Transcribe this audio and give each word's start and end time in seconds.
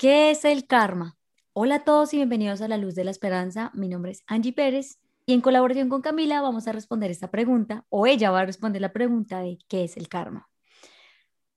¿Qué 0.00 0.30
es 0.30 0.46
el 0.46 0.66
karma? 0.66 1.18
Hola 1.52 1.74
a 1.74 1.84
todos 1.84 2.14
y 2.14 2.16
bienvenidos 2.16 2.62
a 2.62 2.68
La 2.68 2.78
Luz 2.78 2.94
de 2.94 3.04
la 3.04 3.10
Esperanza. 3.10 3.70
Mi 3.74 3.86
nombre 3.86 4.12
es 4.12 4.22
Angie 4.26 4.54
Pérez 4.54 4.98
y 5.26 5.34
en 5.34 5.42
colaboración 5.42 5.90
con 5.90 6.00
Camila 6.00 6.40
vamos 6.40 6.66
a 6.66 6.72
responder 6.72 7.10
esta 7.10 7.30
pregunta, 7.30 7.84
o 7.90 8.06
ella 8.06 8.30
va 8.30 8.40
a 8.40 8.46
responder 8.46 8.80
la 8.80 8.94
pregunta 8.94 9.40
de 9.40 9.58
qué 9.68 9.84
es 9.84 9.98
el 9.98 10.08
karma. 10.08 10.48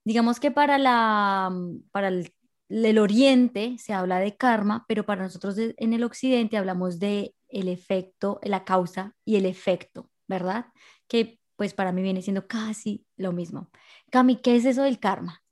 Digamos 0.03 0.41
que 0.41 0.51
para, 0.51 0.77
la, 0.77 1.53
para 1.91 2.09
el, 2.09 2.99
oriente 2.99 3.77
se 3.77 3.93
habla 3.93 4.19
de 4.19 4.35
karma, 4.35 4.83
pero 4.89 5.05
para 5.05 5.23
nosotros 5.23 5.55
en 5.57 5.93
el 5.93 6.03
occidente 6.03 6.57
hablamos 6.57 6.99
de 6.99 7.35
el 7.47 7.69
efecto, 7.69 8.41
la 8.43 8.65
causa 8.65 9.15
y 9.23 9.37
el 9.37 9.45
efecto, 9.45 10.09
¿verdad? 10.27 10.65
Que 11.07 11.39
pues 11.55 11.73
para 11.73 11.93
mí 11.93 12.01
viene 12.01 12.21
siendo 12.21 12.45
casi 12.45 13.05
lo 13.15 13.31
mismo. 13.31 13.71
Cami, 14.11 14.35
¿qué 14.41 14.57
es 14.57 14.65
eso 14.65 14.83
del 14.83 14.99
karma? 14.99 15.42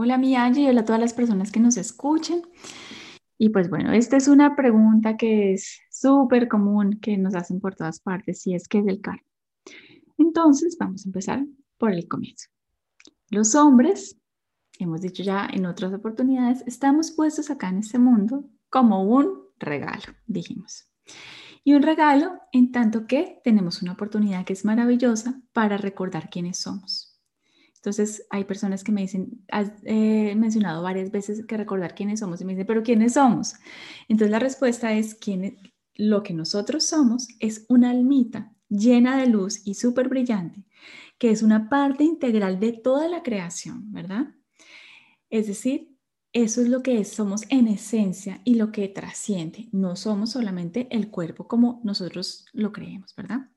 Hola 0.00 0.16
mi 0.16 0.36
Angie 0.36 0.70
hola 0.70 0.82
a 0.82 0.84
todas 0.84 1.00
las 1.00 1.12
personas 1.12 1.50
que 1.50 1.58
nos 1.58 1.76
escuchen. 1.76 2.42
Y 3.36 3.48
pues 3.48 3.68
bueno, 3.68 3.92
esta 3.92 4.16
es 4.16 4.28
una 4.28 4.54
pregunta 4.54 5.16
que 5.16 5.54
es 5.54 5.80
súper 5.90 6.46
común 6.46 7.00
que 7.00 7.18
nos 7.18 7.34
hacen 7.34 7.58
por 7.58 7.74
todas 7.74 7.98
partes 7.98 8.46
y 8.46 8.54
es 8.54 8.68
¿qué 8.68 8.78
es 8.78 8.86
el 8.86 9.00
karma? 9.00 9.26
Entonces 10.16 10.76
vamos 10.78 11.04
a 11.04 11.08
empezar 11.08 11.44
por 11.78 11.92
el 11.92 12.06
comienzo. 12.06 12.46
Los 13.30 13.56
hombres, 13.56 14.16
hemos 14.78 15.00
dicho 15.00 15.24
ya 15.24 15.48
en 15.52 15.66
otras 15.66 15.92
oportunidades, 15.92 16.62
estamos 16.64 17.10
puestos 17.10 17.50
acá 17.50 17.68
en 17.68 17.78
este 17.78 17.98
mundo 17.98 18.44
como 18.70 19.02
un 19.02 19.48
regalo, 19.58 20.14
dijimos. 20.28 20.92
Y 21.64 21.74
un 21.74 21.82
regalo 21.82 22.38
en 22.52 22.70
tanto 22.70 23.08
que 23.08 23.40
tenemos 23.42 23.82
una 23.82 23.94
oportunidad 23.94 24.44
que 24.44 24.52
es 24.52 24.64
maravillosa 24.64 25.42
para 25.52 25.76
recordar 25.76 26.30
quiénes 26.30 26.58
somos. 26.58 27.07
Entonces, 27.78 28.26
hay 28.30 28.44
personas 28.44 28.84
que 28.84 28.92
me 28.92 29.02
dicen, 29.02 29.44
has 29.50 29.72
eh, 29.84 30.34
mencionado 30.36 30.82
varias 30.82 31.10
veces 31.10 31.46
que 31.46 31.56
recordar 31.56 31.94
quiénes 31.94 32.20
somos 32.20 32.40
y 32.40 32.44
me 32.44 32.52
dicen, 32.52 32.66
pero 32.66 32.82
¿quiénes 32.82 33.14
somos? 33.14 33.54
Entonces, 34.08 34.30
la 34.30 34.38
respuesta 34.38 34.92
es, 34.92 35.14
¿quién, 35.14 35.58
lo 35.94 36.22
que 36.22 36.34
nosotros 36.34 36.84
somos 36.84 37.28
es 37.40 37.66
una 37.68 37.90
almita 37.90 38.54
llena 38.68 39.18
de 39.18 39.26
luz 39.26 39.62
y 39.64 39.74
súper 39.74 40.08
brillante, 40.08 40.64
que 41.18 41.30
es 41.30 41.42
una 41.42 41.68
parte 41.68 42.04
integral 42.04 42.60
de 42.60 42.72
toda 42.72 43.08
la 43.08 43.22
creación, 43.22 43.92
¿verdad? 43.92 44.28
Es 45.30 45.46
decir, 45.46 45.96
eso 46.32 46.60
es 46.60 46.68
lo 46.68 46.82
que 46.82 47.04
somos 47.04 47.42
en 47.48 47.68
esencia 47.68 48.40
y 48.44 48.54
lo 48.54 48.70
que 48.70 48.88
trasciende. 48.88 49.68
No 49.72 49.96
somos 49.96 50.32
solamente 50.32 50.86
el 50.90 51.10
cuerpo 51.10 51.48
como 51.48 51.80
nosotros 51.84 52.44
lo 52.52 52.72
creemos, 52.72 53.14
¿verdad? 53.16 53.50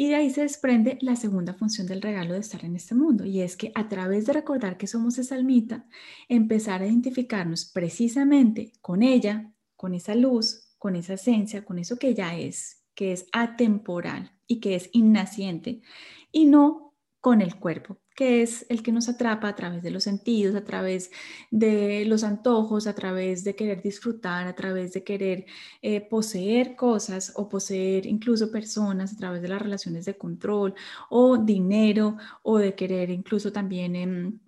Y 0.00 0.06
de 0.06 0.14
ahí 0.14 0.30
se 0.30 0.42
desprende 0.42 0.96
la 1.00 1.16
segunda 1.16 1.54
función 1.54 1.88
del 1.88 2.00
regalo 2.00 2.34
de 2.34 2.38
estar 2.38 2.64
en 2.64 2.76
este 2.76 2.94
mundo, 2.94 3.24
y 3.24 3.40
es 3.40 3.56
que 3.56 3.72
a 3.74 3.88
través 3.88 4.26
de 4.26 4.32
recordar 4.32 4.76
que 4.76 4.86
somos 4.86 5.18
esa 5.18 5.34
almita, 5.34 5.88
empezar 6.28 6.82
a 6.82 6.86
identificarnos 6.86 7.72
precisamente 7.74 8.70
con 8.80 9.02
ella, 9.02 9.52
con 9.74 9.94
esa 9.94 10.14
luz, 10.14 10.76
con 10.78 10.94
esa 10.94 11.14
esencia, 11.14 11.64
con 11.64 11.80
eso 11.80 11.98
que 11.98 12.14
ya 12.14 12.38
es, 12.38 12.84
que 12.94 13.10
es 13.10 13.26
atemporal 13.32 14.38
y 14.46 14.60
que 14.60 14.76
es 14.76 14.88
innaciente, 14.92 15.82
y 16.30 16.44
no 16.46 16.94
con 17.20 17.40
el 17.42 17.56
cuerpo, 17.56 17.98
que 18.18 18.42
es 18.42 18.66
el 18.68 18.82
que 18.82 18.90
nos 18.90 19.08
atrapa 19.08 19.46
a 19.46 19.54
través 19.54 19.80
de 19.80 19.92
los 19.92 20.02
sentidos, 20.02 20.56
a 20.56 20.64
través 20.64 21.12
de 21.52 22.04
los 22.04 22.24
antojos, 22.24 22.88
a 22.88 22.94
través 22.96 23.44
de 23.44 23.54
querer 23.54 23.80
disfrutar, 23.80 24.48
a 24.48 24.56
través 24.56 24.92
de 24.92 25.04
querer 25.04 25.46
eh, 25.82 26.00
poseer 26.00 26.74
cosas 26.74 27.32
o 27.36 27.48
poseer 27.48 28.06
incluso 28.06 28.50
personas, 28.50 29.12
a 29.12 29.16
través 29.16 29.40
de 29.40 29.46
las 29.46 29.62
relaciones 29.62 30.04
de 30.04 30.18
control 30.18 30.74
o 31.10 31.38
dinero 31.38 32.16
o 32.42 32.58
de 32.58 32.74
querer 32.74 33.10
incluso 33.10 33.52
también 33.52 33.94
em, 33.94 34.40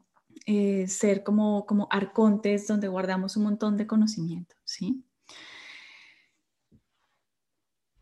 eh, 0.46 0.88
ser 0.88 1.22
como, 1.22 1.64
como 1.64 1.86
arcontes 1.92 2.66
donde 2.66 2.88
guardamos 2.88 3.36
un 3.36 3.44
montón 3.44 3.76
de 3.76 3.86
conocimiento, 3.86 4.56
¿sí? 4.64 5.04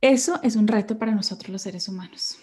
Eso 0.00 0.40
es 0.42 0.56
un 0.56 0.66
reto 0.66 0.98
para 0.98 1.14
nosotros 1.14 1.50
los 1.50 1.60
seres 1.60 1.88
humanos 1.88 2.38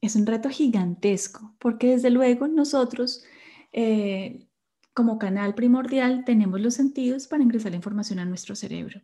es 0.00 0.16
un 0.16 0.26
reto 0.26 0.48
gigantesco, 0.48 1.54
porque 1.58 1.88
desde 1.88 2.10
luego 2.10 2.48
nosotros, 2.48 3.24
eh, 3.72 4.48
como 4.94 5.18
canal 5.18 5.54
primordial, 5.54 6.24
tenemos 6.24 6.60
los 6.60 6.74
sentidos 6.74 7.28
para 7.28 7.42
ingresar 7.42 7.72
la 7.72 7.76
información 7.76 8.18
a 8.18 8.24
nuestro 8.24 8.56
cerebro. 8.56 9.00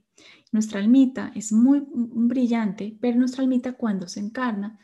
Nuestra 0.52 0.80
almita 0.80 1.32
es 1.34 1.52
muy 1.52 1.84
brillante, 1.88 2.96
pero 3.00 3.18
nuestra 3.18 3.42
almita 3.42 3.74
cuando 3.74 4.08
se 4.08 4.20
encarna, 4.20 4.78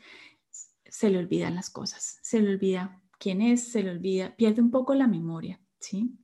se 0.85 1.11
le 1.11 1.19
olvidan 1.19 1.55
las 1.55 1.71
cosas, 1.71 2.19
se 2.23 2.41
le 2.41 2.51
olvida 2.51 3.01
quién 3.19 3.43
es, 3.43 3.71
se 3.71 3.83
le 3.83 3.91
olvida, 3.91 4.35
pierde 4.37 4.63
un 4.63 4.71
poco 4.71 4.95
la 4.95 5.07
memoria, 5.07 5.61
¿sí? 5.79 6.17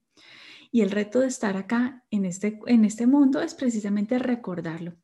Y 0.70 0.82
el 0.82 0.90
reto 0.90 1.20
de 1.20 1.28
estar 1.28 1.56
acá 1.56 2.04
en 2.10 2.24
este, 2.24 2.58
en 2.66 2.84
este 2.84 3.06
mundo 3.06 3.40
es 3.40 3.54
precisamente 3.54 4.18
recordarlo. 4.18 4.94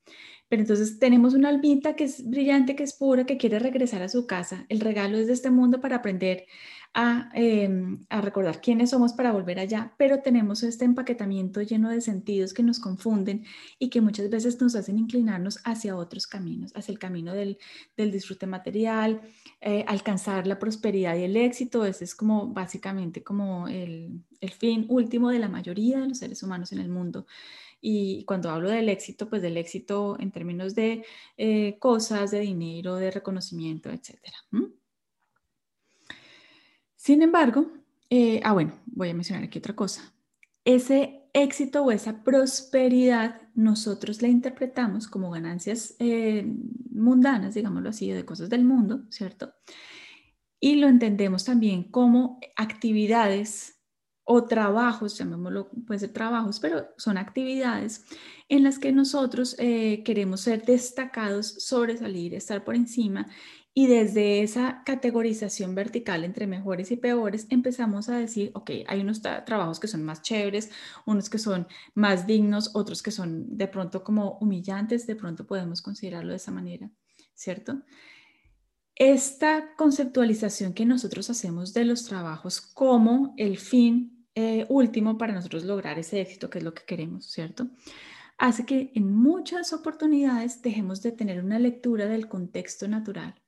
Pero 0.48 0.62
entonces 0.62 0.98
tenemos 0.98 1.32
una 1.32 1.48
almita 1.48 1.96
que 1.96 2.04
es 2.04 2.28
brillante, 2.28 2.76
que 2.76 2.82
es 2.82 2.92
pura, 2.92 3.24
que 3.24 3.38
quiere 3.38 3.58
regresar 3.58 4.02
a 4.02 4.08
su 4.08 4.26
casa. 4.26 4.66
El 4.68 4.80
regalo 4.80 5.16
es 5.16 5.26
de 5.26 5.32
este 5.32 5.50
mundo 5.50 5.80
para 5.80 5.96
aprender 5.96 6.44
a, 6.94 7.30
em, 7.34 8.04
a, 8.10 8.20
recordar 8.20 8.60
quiénes 8.60 8.90
somos 8.90 9.14
para 9.14 9.32
volver 9.32 9.58
allá, 9.58 9.94
pero 9.96 10.20
tenemos 10.20 10.62
este 10.62 10.84
empaquetamiento 10.84 11.62
lleno 11.62 11.88
de 11.88 12.00
sentidos 12.02 12.52
que 12.52 12.62
nos 12.62 12.80
confunden 12.80 13.44
y 13.78 13.88
que 13.88 14.02
muchas 14.02 14.28
veces 14.28 14.60
nos 14.60 14.74
hacen 14.74 14.98
inclinarnos 14.98 15.60
hacia 15.64 15.96
otros 15.96 16.26
caminos, 16.26 16.72
hacia 16.74 16.92
el 16.92 16.98
camino 16.98 17.32
del, 17.32 17.58
del 17.96 18.12
disfrute 18.12 18.46
material, 18.46 19.22
eh, 19.60 19.84
alcanzar 19.88 20.46
la 20.46 20.58
prosperidad 20.58 21.16
y 21.16 21.24
el 21.24 21.36
éxito. 21.36 21.86
Ese 21.86 22.04
es 22.04 22.14
como 22.14 22.48
básicamente 22.48 23.22
como 23.22 23.68
el, 23.68 24.22
el 24.40 24.50
fin 24.50 24.84
último 24.88 25.30
de 25.30 25.38
la 25.38 25.48
mayoría 25.48 26.00
de 26.00 26.08
los 26.08 26.18
seres 26.18 26.42
humanos 26.42 26.72
en 26.72 26.80
el 26.80 26.90
mundo. 26.90 27.26
Y 27.80 28.24
cuando 28.26 28.50
hablo 28.50 28.70
del 28.70 28.88
éxito, 28.88 29.28
pues 29.28 29.42
del 29.42 29.56
éxito 29.56 30.16
en 30.20 30.30
términos 30.30 30.74
de 30.74 31.04
eh, 31.36 31.78
cosas, 31.80 32.30
de 32.30 32.40
dinero, 32.40 32.96
de 32.96 33.10
reconocimiento, 33.10 33.90
etc. 33.90 34.20
Sin 37.02 37.20
embargo, 37.20 37.66
eh, 38.10 38.40
ah, 38.44 38.52
bueno, 38.52 38.74
voy 38.86 39.08
a 39.08 39.14
mencionar 39.14 39.42
aquí 39.42 39.58
otra 39.58 39.74
cosa. 39.74 40.14
Ese 40.64 41.24
éxito 41.32 41.82
o 41.82 41.90
esa 41.90 42.22
prosperidad 42.22 43.40
nosotros 43.56 44.22
la 44.22 44.28
interpretamos 44.28 45.08
como 45.08 45.32
ganancias 45.32 45.96
eh, 45.98 46.46
mundanas, 46.92 47.54
digámoslo 47.54 47.88
así, 47.88 48.08
de 48.08 48.24
cosas 48.24 48.48
del 48.50 48.64
mundo, 48.64 49.02
¿cierto? 49.10 49.52
Y 50.60 50.76
lo 50.76 50.86
entendemos 50.86 51.44
también 51.44 51.90
como 51.90 52.38
actividades 52.54 53.81
o 54.24 54.44
trabajos, 54.44 55.18
llamémoslo, 55.18 55.68
pueden 55.86 56.00
ser 56.00 56.12
trabajos, 56.12 56.60
pero 56.60 56.88
son 56.96 57.18
actividades 57.18 58.04
en 58.48 58.62
las 58.62 58.78
que 58.78 58.92
nosotros 58.92 59.56
eh, 59.58 60.02
queremos 60.04 60.42
ser 60.42 60.64
destacados, 60.64 61.46
sobresalir, 61.58 62.34
estar 62.34 62.64
por 62.64 62.74
encima 62.76 63.28
y 63.74 63.86
desde 63.86 64.42
esa 64.42 64.82
categorización 64.84 65.74
vertical 65.74 66.24
entre 66.24 66.46
mejores 66.46 66.90
y 66.90 66.96
peores 66.96 67.46
empezamos 67.48 68.08
a 68.10 68.18
decir, 68.18 68.50
ok, 68.54 68.70
hay 68.86 69.00
unos 69.00 69.22
trabajos 69.22 69.80
que 69.80 69.88
son 69.88 70.04
más 70.04 70.22
chéveres, 70.22 70.70
unos 71.06 71.30
que 71.30 71.38
son 71.38 71.66
más 71.94 72.26
dignos, 72.26 72.72
otros 72.74 73.02
que 73.02 73.10
son 73.10 73.56
de 73.56 73.66
pronto 73.68 74.04
como 74.04 74.38
humillantes, 74.40 75.06
de 75.06 75.16
pronto 75.16 75.46
podemos 75.46 75.80
considerarlo 75.80 76.30
de 76.30 76.36
esa 76.36 76.52
manera, 76.52 76.90
¿cierto? 77.34 77.82
esta 78.94 79.74
conceptualización 79.76 80.74
que 80.74 80.84
nosotros 80.84 81.30
hacemos 81.30 81.72
de 81.72 81.84
los 81.84 82.04
trabajos 82.04 82.60
como 82.60 83.34
el 83.36 83.58
fin 83.58 84.11
eh, 84.34 84.66
último 84.68 85.18
para 85.18 85.32
nosotros 85.32 85.64
lograr 85.64 85.98
ese 85.98 86.20
éxito, 86.20 86.48
que 86.50 86.58
es 86.58 86.64
lo 86.64 86.74
que 86.74 86.84
queremos, 86.84 87.26
¿cierto? 87.26 87.68
Hace 88.38 88.64
que 88.66 88.92
en 88.94 89.12
muchas 89.12 89.72
oportunidades 89.72 90.62
dejemos 90.62 91.02
de 91.02 91.12
tener 91.12 91.44
una 91.44 91.58
lectura 91.58 92.06
del 92.06 92.28
contexto 92.28 92.88
natural 92.88 93.41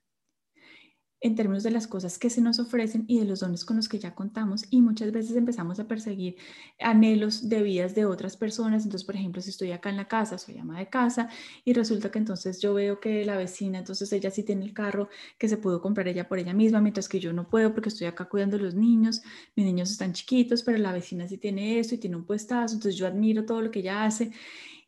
en 1.24 1.34
términos 1.36 1.62
de 1.62 1.70
las 1.70 1.86
cosas 1.86 2.18
que 2.18 2.28
se 2.28 2.42
nos 2.42 2.58
ofrecen 2.58 3.06
y 3.08 3.18
de 3.18 3.24
los 3.24 3.40
dones 3.40 3.64
con 3.64 3.78
los 3.78 3.88
que 3.88 3.98
ya 3.98 4.14
contamos 4.14 4.66
y 4.68 4.82
muchas 4.82 5.10
veces 5.10 5.34
empezamos 5.36 5.80
a 5.80 5.88
perseguir 5.88 6.36
anhelos 6.78 7.48
de 7.48 7.62
vidas 7.62 7.94
de 7.94 8.04
otras 8.04 8.36
personas. 8.36 8.84
Entonces, 8.84 9.06
por 9.06 9.16
ejemplo, 9.16 9.41
si 9.41 9.48
estoy 9.48 9.72
acá 9.72 9.88
en 9.88 9.97
la 9.97 10.06
casa, 10.06 10.36
soy 10.36 10.59
ama 10.59 10.78
de 10.78 10.91
casa 10.91 11.30
y 11.65 11.72
resulta 11.72 12.10
que 12.10 12.18
entonces 12.18 12.60
yo 12.60 12.74
veo 12.74 13.00
que 13.00 13.24
la 13.24 13.38
vecina, 13.38 13.78
entonces 13.78 14.12
ella 14.12 14.30
sí 14.30 14.42
tiene 14.42 14.66
el 14.66 14.74
carro 14.74 15.09
que 15.38 15.48
se 15.48 15.56
pudo 15.56 15.80
comprar 15.80 16.09
ella 16.09 16.28
por 16.28 16.38
ella 16.38 16.53
misma, 16.53 16.82
mientras 16.82 17.09
que 17.09 17.18
yo 17.18 17.32
no 17.32 17.48
puedo 17.48 17.72
porque 17.72 17.88
estoy 17.88 18.06
acá 18.06 18.27
cuidando 18.27 18.59
a 18.59 18.60
los 18.60 18.74
niños, 18.74 19.22
mis 19.56 19.65
niños 19.65 19.91
están 19.91 20.12
chiquitos, 20.12 20.62
pero 20.62 20.77
la 20.77 20.92
vecina 20.92 21.27
sí 21.27 21.38
tiene 21.38 21.78
esto 21.78 21.94
y 21.94 21.98
tiene 21.98 22.16
un 22.16 22.27
puestazo, 22.27 22.74
entonces 22.74 22.97
yo 22.97 23.06
admiro 23.06 23.47
todo 23.47 23.62
lo 23.62 23.70
que 23.70 23.78
ella 23.78 24.04
hace 24.04 24.30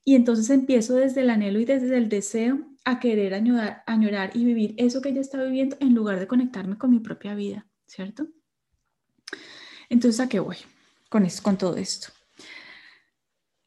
y 0.04 0.14
entonces 0.16 0.50
empiezo 0.50 0.96
desde 0.96 1.22
el 1.22 1.30
anhelo 1.30 1.60
y 1.60 1.64
desde 1.64 1.96
el 1.96 2.10
deseo 2.10 2.75
a 2.86 3.00
querer 3.00 3.34
añorar, 3.34 4.30
y 4.34 4.44
vivir 4.44 4.74
eso 4.78 5.02
que 5.02 5.08
ella 5.08 5.20
está 5.20 5.42
viviendo 5.42 5.76
en 5.80 5.92
lugar 5.92 6.20
de 6.20 6.28
conectarme 6.28 6.78
con 6.78 6.92
mi 6.92 7.00
propia 7.00 7.34
vida, 7.34 7.66
¿cierto? 7.84 8.28
Entonces, 9.88 10.20
¿a 10.20 10.28
qué 10.28 10.38
voy 10.38 10.56
con, 11.08 11.26
con 11.42 11.58
todo 11.58 11.76
esto? 11.76 12.12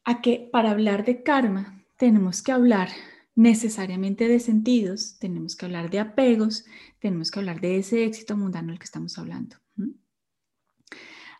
A 0.04 0.22
que 0.22 0.48
para 0.50 0.70
hablar 0.70 1.04
de 1.04 1.22
karma 1.22 1.84
tenemos 1.98 2.40
que 2.42 2.52
hablar 2.52 2.88
necesariamente 3.34 4.26
de 4.26 4.40
sentidos, 4.40 5.18
tenemos 5.18 5.54
que 5.54 5.66
hablar 5.66 5.90
de 5.90 6.00
apegos, 6.00 6.64
tenemos 6.98 7.30
que 7.30 7.40
hablar 7.40 7.60
de 7.60 7.76
ese 7.76 8.06
éxito 8.06 8.38
mundano 8.38 8.68
del 8.68 8.78
que 8.78 8.86
estamos 8.86 9.18
hablando. 9.18 9.59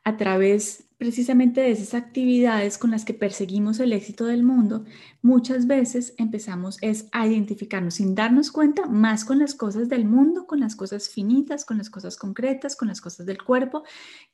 A 0.05 0.17
través 0.17 0.85
precisamente 1.01 1.63
de 1.63 1.71
esas 1.71 1.95
actividades 1.95 2.77
con 2.77 2.91
las 2.91 3.07
que 3.07 3.15
perseguimos 3.15 3.81
el 3.81 3.95
éxito 3.95 4.27
del 4.27 4.43
mundo, 4.43 4.85
muchas 5.23 5.67
veces 5.67 6.15
empezamos 6.19 6.77
es 6.83 7.09
a 7.13 7.27
identificarnos 7.27 7.95
sin 7.95 8.15
darnos 8.15 8.51
cuenta 8.51 8.87
más 8.87 9.25
con 9.25 9.39
las 9.39 9.55
cosas 9.55 9.89
del 9.89 10.05
mundo, 10.05 10.47
con 10.47 10.61
las 10.61 10.77
cosas 10.77 11.09
finitas, 11.09 11.65
con 11.65 11.79
las 11.79 11.89
cosas 11.89 12.17
concretas, 12.17 12.77
con 12.77 12.89
las 12.89 13.01
cosas 13.01 13.25
del 13.25 13.43
cuerpo, 13.43 13.83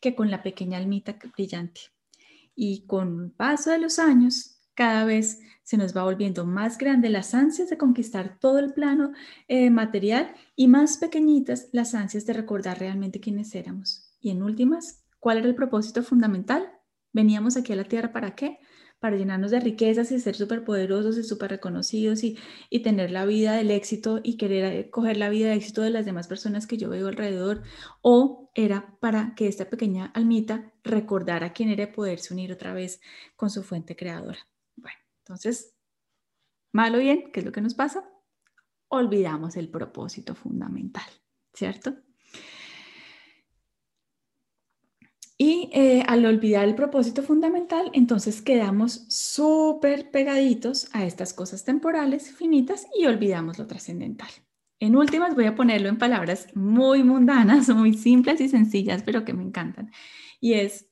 que 0.00 0.16
con 0.16 0.28
la 0.28 0.42
pequeña 0.42 0.78
almita 0.78 1.16
brillante. 1.36 1.82
Y 2.56 2.84
con 2.86 3.24
el 3.24 3.30
paso 3.30 3.70
de 3.70 3.78
los 3.78 4.00
años, 4.00 4.56
cada 4.74 5.04
vez 5.04 5.40
se 5.62 5.76
nos 5.76 5.96
va 5.96 6.02
volviendo 6.02 6.44
más 6.44 6.78
grande 6.78 7.10
las 7.10 7.32
ansias 7.32 7.70
de 7.70 7.78
conquistar 7.78 8.38
todo 8.40 8.58
el 8.58 8.72
plano 8.72 9.12
eh, 9.46 9.70
material 9.70 10.34
y 10.56 10.68
más 10.68 10.98
pequeñitas 10.98 11.68
las 11.72 11.94
ansias 11.94 12.26
de 12.26 12.32
recordar 12.32 12.78
realmente 12.78 13.20
quiénes 13.20 13.54
éramos. 13.54 14.12
Y 14.20 14.30
en 14.30 14.42
últimas, 14.42 15.05
¿Cuál 15.20 15.38
era 15.38 15.48
el 15.48 15.54
propósito 15.54 16.02
fundamental? 16.02 16.72
Veníamos 17.12 17.56
aquí 17.56 17.72
a 17.72 17.76
la 17.76 17.84
Tierra 17.84 18.12
para 18.12 18.34
qué? 18.34 18.58
Para 18.98 19.16
llenarnos 19.16 19.50
de 19.50 19.60
riquezas 19.60 20.10
y 20.12 20.20
ser 20.20 20.34
súper 20.36 20.64
poderosos 20.64 21.18
y 21.18 21.22
súper 21.22 21.50
reconocidos 21.50 22.24
y, 22.24 22.38
y, 22.70 22.80
tener 22.80 23.10
la 23.10 23.26
vida 23.26 23.54
del 23.54 23.70
éxito 23.70 24.20
y 24.22 24.36
querer 24.36 24.64
eh, 24.72 24.90
coger 24.90 25.16
la 25.16 25.28
vida 25.28 25.48
de 25.48 25.54
éxito 25.54 25.82
de 25.82 25.90
las 25.90 26.06
demás 26.06 26.28
personas 26.28 26.66
que 26.66 26.78
yo 26.78 26.88
veo 26.88 27.08
alrededor. 27.08 27.62
O 28.02 28.50
era 28.54 28.96
para 29.00 29.34
que 29.34 29.48
esta 29.48 29.68
pequeña 29.68 30.06
almita 30.14 30.72
recordara 30.82 31.52
quién 31.52 31.68
era 31.68 31.84
y 31.84 31.86
poderse 31.86 32.32
unir 32.32 32.52
otra 32.52 32.72
vez 32.72 33.00
con 33.36 33.50
su 33.50 33.62
fuente 33.62 33.96
creadora. 33.96 34.38
Bueno, 34.76 34.98
entonces, 35.18 35.74
malo 36.72 36.98
bien, 36.98 37.30
¿qué 37.32 37.40
es 37.40 37.46
lo 37.46 37.52
que 37.52 37.60
nos 37.60 37.74
pasa? 37.74 38.08
Olvidamos 38.88 39.56
el 39.56 39.68
propósito 39.70 40.34
fundamental, 40.34 41.08
¿cierto? 41.52 42.05
Y 45.38 45.68
eh, 45.72 46.02
al 46.06 46.24
olvidar 46.24 46.66
el 46.66 46.74
propósito 46.74 47.22
fundamental, 47.22 47.90
entonces 47.92 48.40
quedamos 48.40 49.04
súper 49.08 50.10
pegaditos 50.10 50.88
a 50.94 51.04
estas 51.04 51.34
cosas 51.34 51.64
temporales, 51.64 52.30
finitas, 52.32 52.86
y 52.98 53.04
olvidamos 53.04 53.58
lo 53.58 53.66
trascendental. 53.66 54.30
En 54.80 54.96
últimas, 54.96 55.34
voy 55.34 55.44
a 55.46 55.54
ponerlo 55.54 55.88
en 55.88 55.98
palabras 55.98 56.48
muy 56.54 57.02
mundanas, 57.02 57.68
muy 57.74 57.92
simples 57.94 58.40
y 58.40 58.48
sencillas, 58.48 59.02
pero 59.02 59.24
que 59.24 59.34
me 59.34 59.42
encantan. 59.42 59.90
Y 60.40 60.54
es 60.54 60.86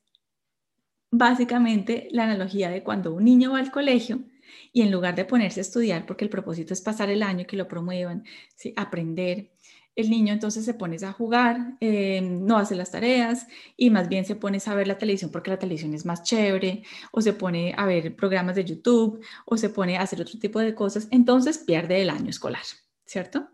básicamente 1.09 2.07
la 2.11 2.25
analogía 2.25 2.69
de 2.69 2.83
cuando 2.83 3.13
un 3.13 3.23
niño 3.25 3.53
va 3.53 3.59
al 3.59 3.71
colegio 3.71 4.23
y 4.71 4.81
en 4.81 4.91
lugar 4.91 5.15
de 5.15 5.25
ponerse 5.25 5.59
a 5.59 5.61
estudiar, 5.61 6.05
porque 6.05 6.25
el 6.25 6.29
propósito 6.29 6.73
es 6.73 6.81
pasar 6.81 7.09
el 7.09 7.23
año, 7.23 7.47
que 7.47 7.57
lo 7.57 7.67
promuevan, 7.67 8.25
¿sí? 8.55 8.73
aprender, 8.75 9.54
el 9.95 10.09
niño 10.09 10.33
entonces 10.33 10.65
se 10.65 10.73
pone 10.73 10.97
a 11.03 11.13
jugar, 11.13 11.77
eh, 11.79 12.21
no 12.21 12.57
hace 12.57 12.75
las 12.75 12.91
tareas 12.91 13.47
y 13.77 13.89
más 13.89 14.09
bien 14.09 14.25
se 14.25 14.35
pone 14.35 14.59
a 14.65 14.75
ver 14.75 14.87
la 14.87 14.97
televisión 14.97 15.31
porque 15.31 15.51
la 15.51 15.59
televisión 15.59 15.93
es 15.93 16.05
más 16.05 16.23
chévere, 16.23 16.83
o 17.11 17.21
se 17.21 17.33
pone 17.33 17.73
a 17.77 17.85
ver 17.85 18.15
programas 18.15 18.55
de 18.55 18.65
YouTube, 18.65 19.23
o 19.45 19.57
se 19.57 19.69
pone 19.69 19.97
a 19.97 20.01
hacer 20.01 20.21
otro 20.21 20.37
tipo 20.39 20.59
de 20.59 20.75
cosas, 20.75 21.07
entonces 21.11 21.57
pierde 21.59 22.01
el 22.01 22.09
año 22.09 22.29
escolar, 22.29 22.63
¿cierto? 23.05 23.49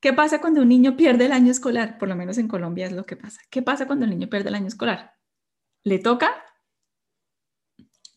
¿Qué 0.00 0.12
pasa 0.12 0.40
cuando 0.40 0.62
un 0.62 0.68
niño 0.68 0.96
pierde 0.96 1.26
el 1.26 1.32
año 1.32 1.50
escolar? 1.50 1.98
Por 1.98 2.08
lo 2.08 2.16
menos 2.16 2.36
en 2.38 2.48
Colombia 2.48 2.86
es 2.86 2.92
lo 2.92 3.06
que 3.06 3.16
pasa. 3.16 3.40
¿Qué 3.50 3.62
pasa 3.62 3.86
cuando 3.86 4.04
el 4.04 4.10
niño 4.10 4.28
pierde 4.28 4.50
el 4.50 4.54
año 4.54 4.68
escolar? 4.68 5.14
Le 5.84 5.98
toca 5.98 6.30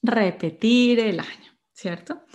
repetir 0.02 1.00
el 1.00 1.20
año, 1.22 1.58
¿cierto? 1.74 2.26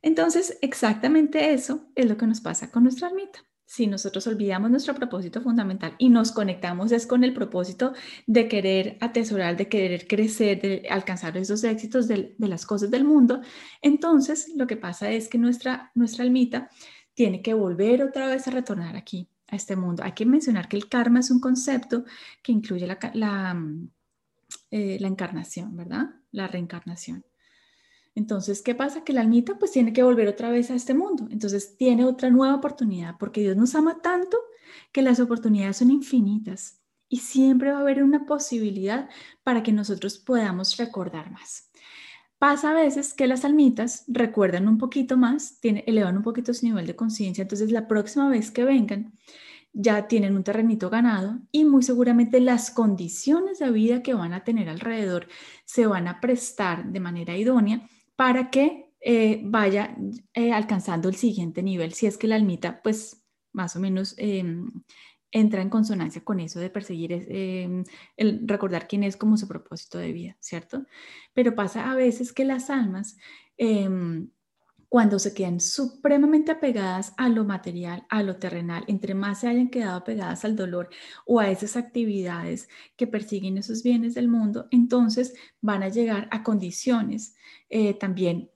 Entonces, 0.00 0.58
exactamente 0.62 1.52
eso 1.52 1.90
es 1.96 2.06
lo 2.06 2.16
que 2.16 2.26
nos 2.26 2.40
pasa 2.40 2.70
con 2.70 2.84
nuestra 2.84 3.08
almita 3.08 3.44
si 3.72 3.86
nosotros 3.86 4.26
olvidamos 4.26 4.70
nuestro 4.70 4.94
propósito 4.94 5.40
fundamental 5.40 5.94
y 5.96 6.10
nos 6.10 6.30
conectamos 6.30 6.92
es 6.92 7.06
con 7.06 7.24
el 7.24 7.32
propósito 7.32 7.94
de 8.26 8.46
querer 8.46 8.98
atesorar, 9.00 9.56
de 9.56 9.66
querer 9.70 10.06
crecer, 10.06 10.60
de 10.60 10.86
alcanzar 10.90 11.38
esos 11.38 11.64
éxitos 11.64 12.06
de, 12.06 12.34
las 12.36 12.66
cosas 12.66 12.90
del 12.90 13.04
mundo, 13.04 13.40
entonces 13.80 14.52
lo 14.56 14.66
que 14.66 14.76
pasa 14.76 15.10
es 15.10 15.26
que 15.26 15.38
nuestra, 15.38 15.90
nuestra 15.94 16.22
almita 16.22 16.68
tiene 17.14 17.40
que 17.40 17.54
volver 17.54 18.02
otra 18.02 18.26
vez 18.26 18.46
a 18.46 18.50
retornar 18.50 18.94
aquí, 18.94 19.26
a 19.48 19.56
este 19.56 19.74
mundo. 19.74 20.02
Hay 20.04 20.12
que 20.12 20.26
mencionar 20.26 20.68
que 20.68 20.76
el 20.76 20.90
karma 20.90 21.20
es 21.20 21.30
un 21.30 21.40
concepto 21.40 22.04
que 22.42 22.52
incluye 22.52 22.86
la, 22.86 22.98
la, 23.14 23.58
eh, 24.70 24.98
la 25.00 25.08
encarnación, 25.08 25.74
¿verdad? 25.74 26.10
La 26.30 26.46
reencarnación. 26.46 27.24
Entonces, 28.14 28.62
¿qué 28.62 28.74
pasa? 28.74 29.04
Que 29.04 29.12
la 29.12 29.22
almita 29.22 29.58
pues 29.58 29.72
tiene 29.72 29.92
que 29.92 30.02
volver 30.02 30.28
otra 30.28 30.50
vez 30.50 30.70
a 30.70 30.74
este 30.74 30.94
mundo. 30.94 31.28
Entonces, 31.30 31.76
tiene 31.76 32.04
otra 32.04 32.30
nueva 32.30 32.54
oportunidad 32.54 33.16
porque 33.18 33.40
Dios 33.40 33.56
nos 33.56 33.74
ama 33.74 34.00
tanto 34.02 34.38
que 34.92 35.02
las 35.02 35.20
oportunidades 35.20 35.78
son 35.78 35.90
infinitas 35.90 36.80
y 37.08 37.18
siempre 37.18 37.70
va 37.70 37.78
a 37.78 37.80
haber 37.80 38.02
una 38.02 38.24
posibilidad 38.24 39.08
para 39.42 39.62
que 39.62 39.72
nosotros 39.72 40.18
podamos 40.18 40.76
recordar 40.76 41.30
más. 41.30 41.70
Pasa 42.38 42.70
a 42.70 42.74
veces 42.74 43.14
que 43.14 43.26
las 43.26 43.44
almitas 43.44 44.04
recuerdan 44.08 44.66
un 44.66 44.78
poquito 44.78 45.16
más, 45.16 45.60
tiene, 45.60 45.84
elevan 45.86 46.16
un 46.16 46.22
poquito 46.22 46.52
su 46.52 46.66
nivel 46.66 46.86
de 46.86 46.96
conciencia, 46.96 47.42
entonces 47.42 47.70
la 47.70 47.86
próxima 47.86 48.28
vez 48.28 48.50
que 48.50 48.64
vengan 48.64 49.12
ya 49.72 50.08
tienen 50.08 50.36
un 50.36 50.42
terrenito 50.42 50.90
ganado 50.90 51.38
y 51.50 51.64
muy 51.64 51.82
seguramente 51.82 52.40
las 52.40 52.70
condiciones 52.70 53.58
de 53.58 53.70
vida 53.70 54.02
que 54.02 54.14
van 54.14 54.32
a 54.32 54.42
tener 54.44 54.68
alrededor 54.68 55.28
se 55.64 55.86
van 55.86 56.08
a 56.08 56.20
prestar 56.20 56.86
de 56.86 57.00
manera 57.00 57.36
idónea 57.36 57.88
para 58.16 58.50
que 58.50 58.92
eh, 59.00 59.40
vaya 59.44 59.96
eh, 60.34 60.52
alcanzando 60.52 61.08
el 61.08 61.16
siguiente 61.16 61.62
nivel, 61.62 61.92
si 61.92 62.06
es 62.06 62.16
que 62.18 62.28
la 62.28 62.36
almita, 62.36 62.82
pues 62.82 63.24
más 63.52 63.76
o 63.76 63.80
menos 63.80 64.14
em, 64.18 64.70
entra 65.32 65.62
en 65.62 65.70
consonancia 65.70 66.22
con 66.22 66.40
eso 66.40 66.60
de 66.60 66.70
perseguir, 66.70 67.12
em, 67.28 67.84
el 68.16 68.46
recordar 68.46 68.86
quién 68.86 69.02
es 69.02 69.16
como 69.16 69.36
su 69.36 69.48
propósito 69.48 69.98
de 69.98 70.12
vida, 70.12 70.36
¿cierto? 70.40 70.86
Pero 71.34 71.54
pasa 71.54 71.90
a 71.90 71.94
veces 71.96 72.32
que 72.32 72.44
las 72.44 72.70
almas 72.70 73.16
em, 73.56 74.30
cuando 74.92 75.18
se 75.18 75.32
quedan 75.32 75.58
supremamente 75.58 76.52
apegadas 76.52 77.14
a 77.16 77.30
lo 77.30 77.46
material, 77.46 78.04
a 78.10 78.22
lo 78.22 78.36
terrenal, 78.36 78.84
entre 78.88 79.14
más 79.14 79.40
se 79.40 79.48
hayan 79.48 79.70
quedado 79.70 79.96
apegadas 79.96 80.44
al 80.44 80.54
dolor 80.54 80.90
o 81.24 81.40
a 81.40 81.50
esas 81.50 81.78
actividades 81.78 82.68
que 82.94 83.06
persiguen 83.06 83.56
esos 83.56 83.82
bienes 83.82 84.12
del 84.12 84.28
mundo, 84.28 84.68
entonces 84.70 85.32
van 85.62 85.82
a 85.82 85.88
llegar 85.88 86.28
a 86.30 86.42
condiciones 86.42 87.34
eh, 87.70 87.94
también, 87.94 88.50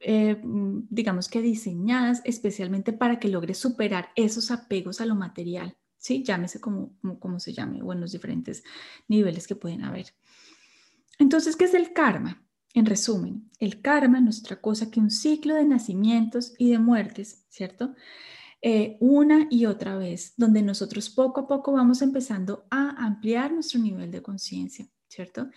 eh, 0.00 0.34
mm, 0.42 0.88
digamos 0.90 1.28
que 1.28 1.42
diseñadas 1.42 2.22
especialmente 2.24 2.92
para 2.92 3.20
que 3.20 3.28
logre 3.28 3.54
superar 3.54 4.08
esos 4.16 4.50
apegos 4.50 5.00
a 5.00 5.06
lo 5.06 5.14
material, 5.14 5.76
¿sí? 5.96 6.24
Llámese 6.24 6.60
como, 6.60 6.98
como 7.20 7.38
se 7.38 7.52
llame 7.52 7.82
o 7.82 7.92
en 7.92 8.00
los 8.00 8.10
diferentes 8.10 8.64
niveles 9.06 9.46
que 9.46 9.54
pueden 9.54 9.84
haber. 9.84 10.06
Entonces, 11.20 11.54
¿qué 11.54 11.66
es 11.66 11.74
el 11.74 11.92
karma? 11.92 12.47
En 12.78 12.86
resumen, 12.86 13.50
el 13.58 13.82
karma 13.82 14.20
no 14.20 14.30
es 14.30 14.38
otra 14.38 14.60
cosa 14.60 14.88
que 14.88 15.00
un 15.00 15.10
ciclo 15.10 15.56
de 15.56 15.64
nacimientos 15.64 16.54
y 16.58 16.70
de 16.70 16.78
muertes, 16.78 17.44
¿cierto? 17.48 17.96
Eh, 18.62 18.96
una 19.00 19.48
y 19.50 19.66
otra 19.66 19.96
vez, 19.98 20.34
donde 20.36 20.62
nosotros 20.62 21.10
poco 21.10 21.40
a 21.40 21.48
poco 21.48 21.72
vamos 21.72 22.02
empezando 22.02 22.68
a 22.70 22.90
ampliar 23.04 23.52
nuestro 23.52 23.80
nivel 23.80 24.12
de 24.12 24.22
conciencia, 24.22 24.86
¿cierto? 25.08 25.50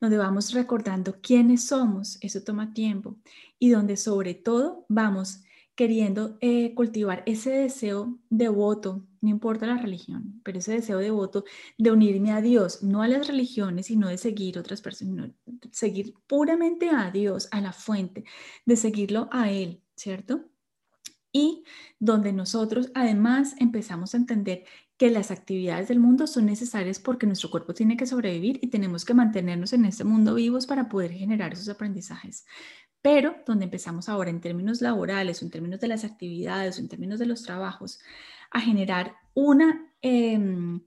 Donde 0.00 0.18
vamos 0.18 0.52
recordando 0.52 1.20
quiénes 1.20 1.64
somos, 1.64 2.16
eso 2.20 2.44
toma 2.44 2.72
tiempo, 2.72 3.16
y 3.58 3.70
donde 3.70 3.96
sobre 3.96 4.34
todo 4.34 4.86
vamos 4.88 5.40
queriendo 5.78 6.36
eh, 6.40 6.74
cultivar 6.74 7.22
ese 7.24 7.50
deseo 7.50 8.18
devoto, 8.30 9.06
no 9.20 9.28
importa 9.28 9.64
la 9.64 9.76
religión, 9.76 10.40
pero 10.42 10.58
ese 10.58 10.72
deseo 10.72 10.98
devoto 10.98 11.44
de 11.78 11.92
unirme 11.92 12.32
a 12.32 12.40
Dios, 12.40 12.82
no 12.82 13.00
a 13.00 13.06
las 13.06 13.28
religiones, 13.28 13.86
sino 13.86 14.08
de 14.08 14.18
seguir 14.18 14.58
otras 14.58 14.82
personas, 14.82 15.30
seguir 15.70 16.14
puramente 16.26 16.90
a 16.90 17.12
Dios, 17.12 17.46
a 17.52 17.60
la 17.60 17.72
fuente, 17.72 18.24
de 18.66 18.74
seguirlo 18.74 19.28
a 19.30 19.52
Él, 19.52 19.80
¿cierto? 19.94 20.46
Y 21.30 21.62
donde 22.00 22.32
nosotros 22.32 22.90
además 22.96 23.54
empezamos 23.60 24.14
a 24.14 24.16
entender 24.16 24.64
que 24.96 25.12
las 25.12 25.30
actividades 25.30 25.86
del 25.86 26.00
mundo 26.00 26.26
son 26.26 26.46
necesarias 26.46 26.98
porque 26.98 27.28
nuestro 27.28 27.50
cuerpo 27.50 27.72
tiene 27.72 27.96
que 27.96 28.06
sobrevivir 28.06 28.58
y 28.62 28.66
tenemos 28.66 29.04
que 29.04 29.14
mantenernos 29.14 29.72
en 29.72 29.84
este 29.84 30.02
mundo 30.02 30.34
vivos 30.34 30.66
para 30.66 30.88
poder 30.88 31.12
generar 31.12 31.52
esos 31.52 31.68
aprendizajes 31.68 32.46
pero 33.02 33.36
donde 33.46 33.64
empezamos 33.64 34.08
ahora 34.08 34.30
en 34.30 34.40
términos 34.40 34.80
laborales 34.80 35.42
en 35.42 35.50
términos 35.50 35.80
de 35.80 35.88
las 35.88 36.04
actividades 36.04 36.78
en 36.78 36.88
términos 36.88 37.18
de 37.18 37.26
los 37.26 37.42
trabajos 37.42 38.00
a 38.50 38.60
generar 38.60 39.14
una, 39.34 39.92
em, 40.00 40.80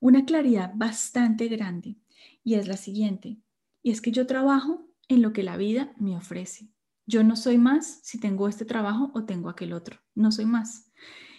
una 0.00 0.24
claridad 0.24 0.72
bastante 0.74 1.48
grande 1.48 1.96
y 2.44 2.54
es 2.54 2.68
la 2.68 2.76
siguiente, 2.76 3.38
y 3.82 3.90
es 3.90 4.00
que 4.00 4.12
yo 4.12 4.26
trabajo 4.26 4.88
en 5.08 5.22
lo 5.22 5.32
que 5.32 5.42
la 5.42 5.56
vida 5.56 5.92
me 5.98 6.16
ofrece. 6.16 6.68
Yo 7.06 7.22
no 7.22 7.36
soy 7.36 7.58
más 7.58 8.00
si 8.02 8.18
tengo 8.18 8.48
este 8.48 8.64
trabajo 8.64 9.10
o 9.14 9.24
tengo 9.24 9.48
aquel 9.48 9.72
otro, 9.72 10.00
no 10.14 10.32
soy 10.32 10.44
más. 10.44 10.92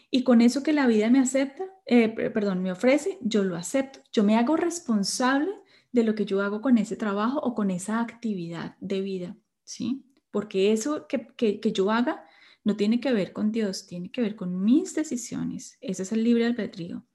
Y 0.09 0.23
con 0.23 0.41
eso 0.41 0.63
que 0.63 0.71
la 0.71 0.87
vida 0.87 1.09
me 1.09 1.19
acepta, 1.19 1.65
eh, 1.85 2.07
perdón, 2.09 2.61
me 2.61 2.71
ofrece, 2.71 3.17
yo 3.21 3.43
lo 3.43 3.57
acepto. 3.57 3.99
Yo 4.13 4.23
me 4.23 4.37
hago 4.37 4.55
responsable 4.55 5.51
de 5.91 6.03
lo 6.03 6.15
que 6.15 6.25
yo 6.25 6.41
hago 6.41 6.61
con 6.61 6.77
ese 6.77 6.95
trabajo 6.95 7.39
o 7.39 7.53
con 7.53 7.71
esa 7.71 7.99
actividad 7.99 8.77
de 8.79 9.01
vida, 9.01 9.37
¿sí? 9.63 10.05
Porque 10.31 10.71
eso 10.71 11.07
que, 11.07 11.59
yo 11.73 11.91
haga 11.91 12.25
no 12.63 12.75
tiene 12.75 12.99
que 12.99 13.13
ver 13.13 13.33
con 13.33 13.51
Dios, 13.51 13.87
tiene 13.87 14.11
que 14.11 14.21
ver 14.21 14.35
con 14.35 14.63
mis 14.63 14.93
decisiones. 14.93 15.77
Ese 15.81 16.03
es 16.03 16.11
el 16.11 16.23
libre 16.23 16.45
albedrío. 16.45 17.05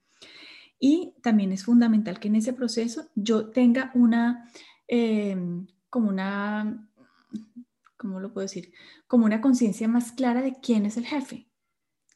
Y 0.78 1.14
también 1.22 1.52
es 1.52 1.64
fundamental 1.64 2.18
que 2.18 2.28
en 2.28 2.36
ese 2.36 2.52
proceso 2.52 3.08
yo 3.14 3.50
tenga 3.50 3.92
una, 3.94 4.50
eh, 4.88 5.36
como 5.90 6.08
una, 6.08 6.88
¿cómo 7.96 8.18
lo 8.18 8.32
puedo 8.32 8.46
decir? 8.46 8.72
Como 9.06 9.26
una 9.26 9.40
conciencia 9.40 9.86
más 9.88 10.12
clara 10.12 10.42
de 10.42 10.56
quién 10.60 10.86
es 10.86 10.96
el 10.96 11.06
jefe. 11.06 11.48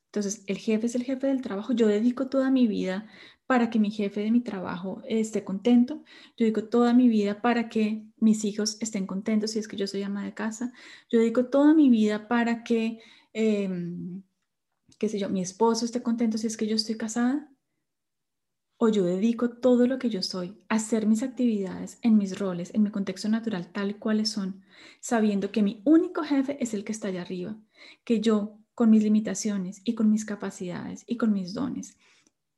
Entonces, 0.07 0.45
el 0.47 0.57
jefe 0.57 0.87
es 0.87 0.95
el 0.95 1.05
jefe 1.05 1.27
del 1.27 1.43
trabajo. 1.43 1.75
Yo 1.75 1.89
dedico 1.89 2.29
toda 2.29 2.51
mi 2.51 2.67
vida 2.67 3.07
para 3.47 3.71
que 3.71 3.79
mi 3.79 3.91
jefe 3.91 4.21
de 4.21 4.31
mi 4.31 4.41
trabajo 4.41 5.03
esté 5.07 5.45
contento. 5.45 6.03
Yo 6.37 6.45
dedico 6.45 6.65
toda 6.65 6.93
mi 6.93 7.09
vida 7.09 7.41
para 7.43 7.69
que 7.69 8.05
mis 8.19 8.45
hijos 8.45 8.77
estén 8.81 9.07
contentos 9.07 9.53
si 9.53 9.59
es 9.61 9.69
que 9.69 9.77
yo 9.77 9.87
soy 9.87 10.03
ama 10.03 10.25
de 10.25 10.35
casa. 10.35 10.73
Yo 11.11 11.21
dedico 11.21 11.47
toda 11.47 11.75
mi 11.75 11.89
vida 11.89 12.29
para 12.29 12.65
que, 12.65 13.01
em, 13.33 14.23
qué 14.99 15.09
sé 15.09 15.19
yo, 15.19 15.29
mi 15.29 15.43
esposo 15.43 15.85
esté 15.85 16.03
contento 16.03 16.39
si 16.39 16.47
es 16.49 16.57
que 16.57 16.67
yo 16.67 16.77
estoy 16.77 16.97
casada. 16.97 17.49
O 18.79 18.89
yo 18.89 19.05
dedico 19.05 19.49
todo 19.51 19.87
lo 19.87 19.99
que 19.99 20.11
yo 20.11 20.23
soy 20.23 20.59
a 20.69 20.75
hacer 20.75 21.07
mis 21.07 21.23
actividades 21.23 21.99
en 22.03 22.19
mis 22.19 22.39
roles, 22.39 22.75
en 22.75 22.83
mi 22.83 22.91
contexto 22.91 23.29
natural, 23.29 23.73
tal 23.73 23.99
cuales 23.99 24.29
son, 24.29 24.65
sabiendo 25.01 25.51
que 25.51 25.63
mi 25.63 25.81
único 25.85 26.23
jefe 26.23 26.63
es 26.63 26.75
el 26.75 26.85
que 26.85 26.93
está 26.93 27.09
allá 27.09 27.23
arriba, 27.23 27.57
que 28.05 28.21
yo 28.21 28.59
con 28.75 28.91
mis 28.91 29.03
limitaciones 29.03 29.81
y 29.85 29.95
con 29.95 30.11
mis 30.11 30.27
capacidades 30.27 31.05
y 31.07 31.17
con 31.17 31.33
mis 31.33 31.55
dones 31.55 31.97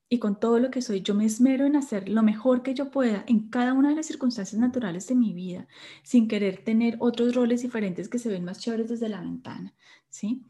y 0.08 0.18
con 0.18 0.40
todo 0.40 0.58
lo 0.58 0.70
que 0.70 0.80
soy, 0.80 1.02
yo 1.02 1.14
me 1.14 1.26
esmero 1.26 1.66
en 1.66 1.76
hacer 1.76 2.08
lo 2.08 2.22
mejor 2.22 2.62
que 2.62 2.74
yo 2.74 2.90
pueda 2.90 3.24
en 3.26 3.48
cada 3.50 3.74
una 3.74 3.90
de 3.90 3.96
las 3.96 4.06
circunstancias 4.06 4.58
naturales 4.58 5.06
de 5.06 5.14
mi 5.14 5.34
vida, 5.34 5.68
sin 6.02 6.28
querer 6.28 6.64
tener 6.64 6.96
otros 6.98 7.34
roles 7.34 7.62
diferentes 7.62 8.08
que 8.08 8.18
se 8.18 8.30
ven 8.30 8.44
más 8.44 8.58
chéveres 8.58 8.88
desde 8.88 9.08
la 9.08 9.20
ventana, 9.20 9.74
¿sí? 10.08 10.42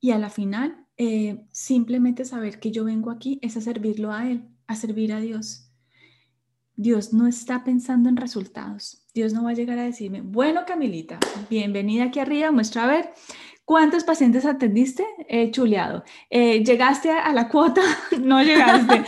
Y 0.00 0.10
a 0.10 0.18
la 0.18 0.28
final, 0.28 0.86
eh, 0.96 1.44
simplemente 1.52 2.24
saber 2.24 2.58
que 2.58 2.72
yo 2.72 2.84
vengo 2.84 3.10
aquí 3.10 3.38
es 3.42 3.56
a 3.56 3.60
servirlo 3.60 4.12
a 4.12 4.28
Él, 4.28 4.48
a 4.66 4.74
servir 4.74 5.12
a 5.12 5.20
Dios. 5.20 5.70
Dios 6.74 7.14
no 7.14 7.26
está 7.26 7.64
pensando 7.64 8.08
en 8.08 8.16
resultados. 8.16 9.02
Dios 9.14 9.32
no 9.32 9.44
va 9.44 9.50
a 9.50 9.54
llegar 9.54 9.78
a 9.78 9.84
decirme, 9.84 10.20
bueno, 10.20 10.64
Camilita, 10.66 11.18
bienvenida 11.48 12.04
aquí 12.04 12.18
arriba, 12.18 12.50
muestra 12.50 12.84
a 12.84 12.86
ver 12.86 13.14
¿Cuántos 13.66 14.04
pacientes 14.04 14.46
atendiste? 14.46 15.04
Eh, 15.28 15.50
chuleado. 15.50 16.04
Eh, 16.30 16.62
¿Llegaste 16.62 17.10
a 17.10 17.32
la 17.32 17.48
cuota? 17.48 17.82
no 18.20 18.40
llegaste. 18.40 19.02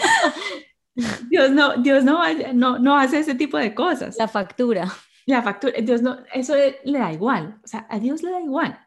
Dios 1.31 1.53
no, 1.53 1.77
Dios 1.77 2.03
no, 2.03 2.21
no, 2.55 2.77
no 2.81 2.99
hace 2.99 3.21
ese 3.21 3.37
tipo 3.37 3.57
de 3.57 3.73
cosas. 3.73 4.17
La 4.19 4.27
factura. 4.27 4.93
La 5.27 5.43
factura, 5.43 5.75
Dios 5.81 6.03
no, 6.03 6.19
eso 6.35 6.55
le 6.57 6.99
da 6.99 7.13
igual. 7.13 7.61
O 7.63 7.69
sea, 7.69 7.87
a 7.89 8.01
Dios 8.01 8.25
le 8.25 8.33
da 8.33 8.41
igual. 8.41 8.85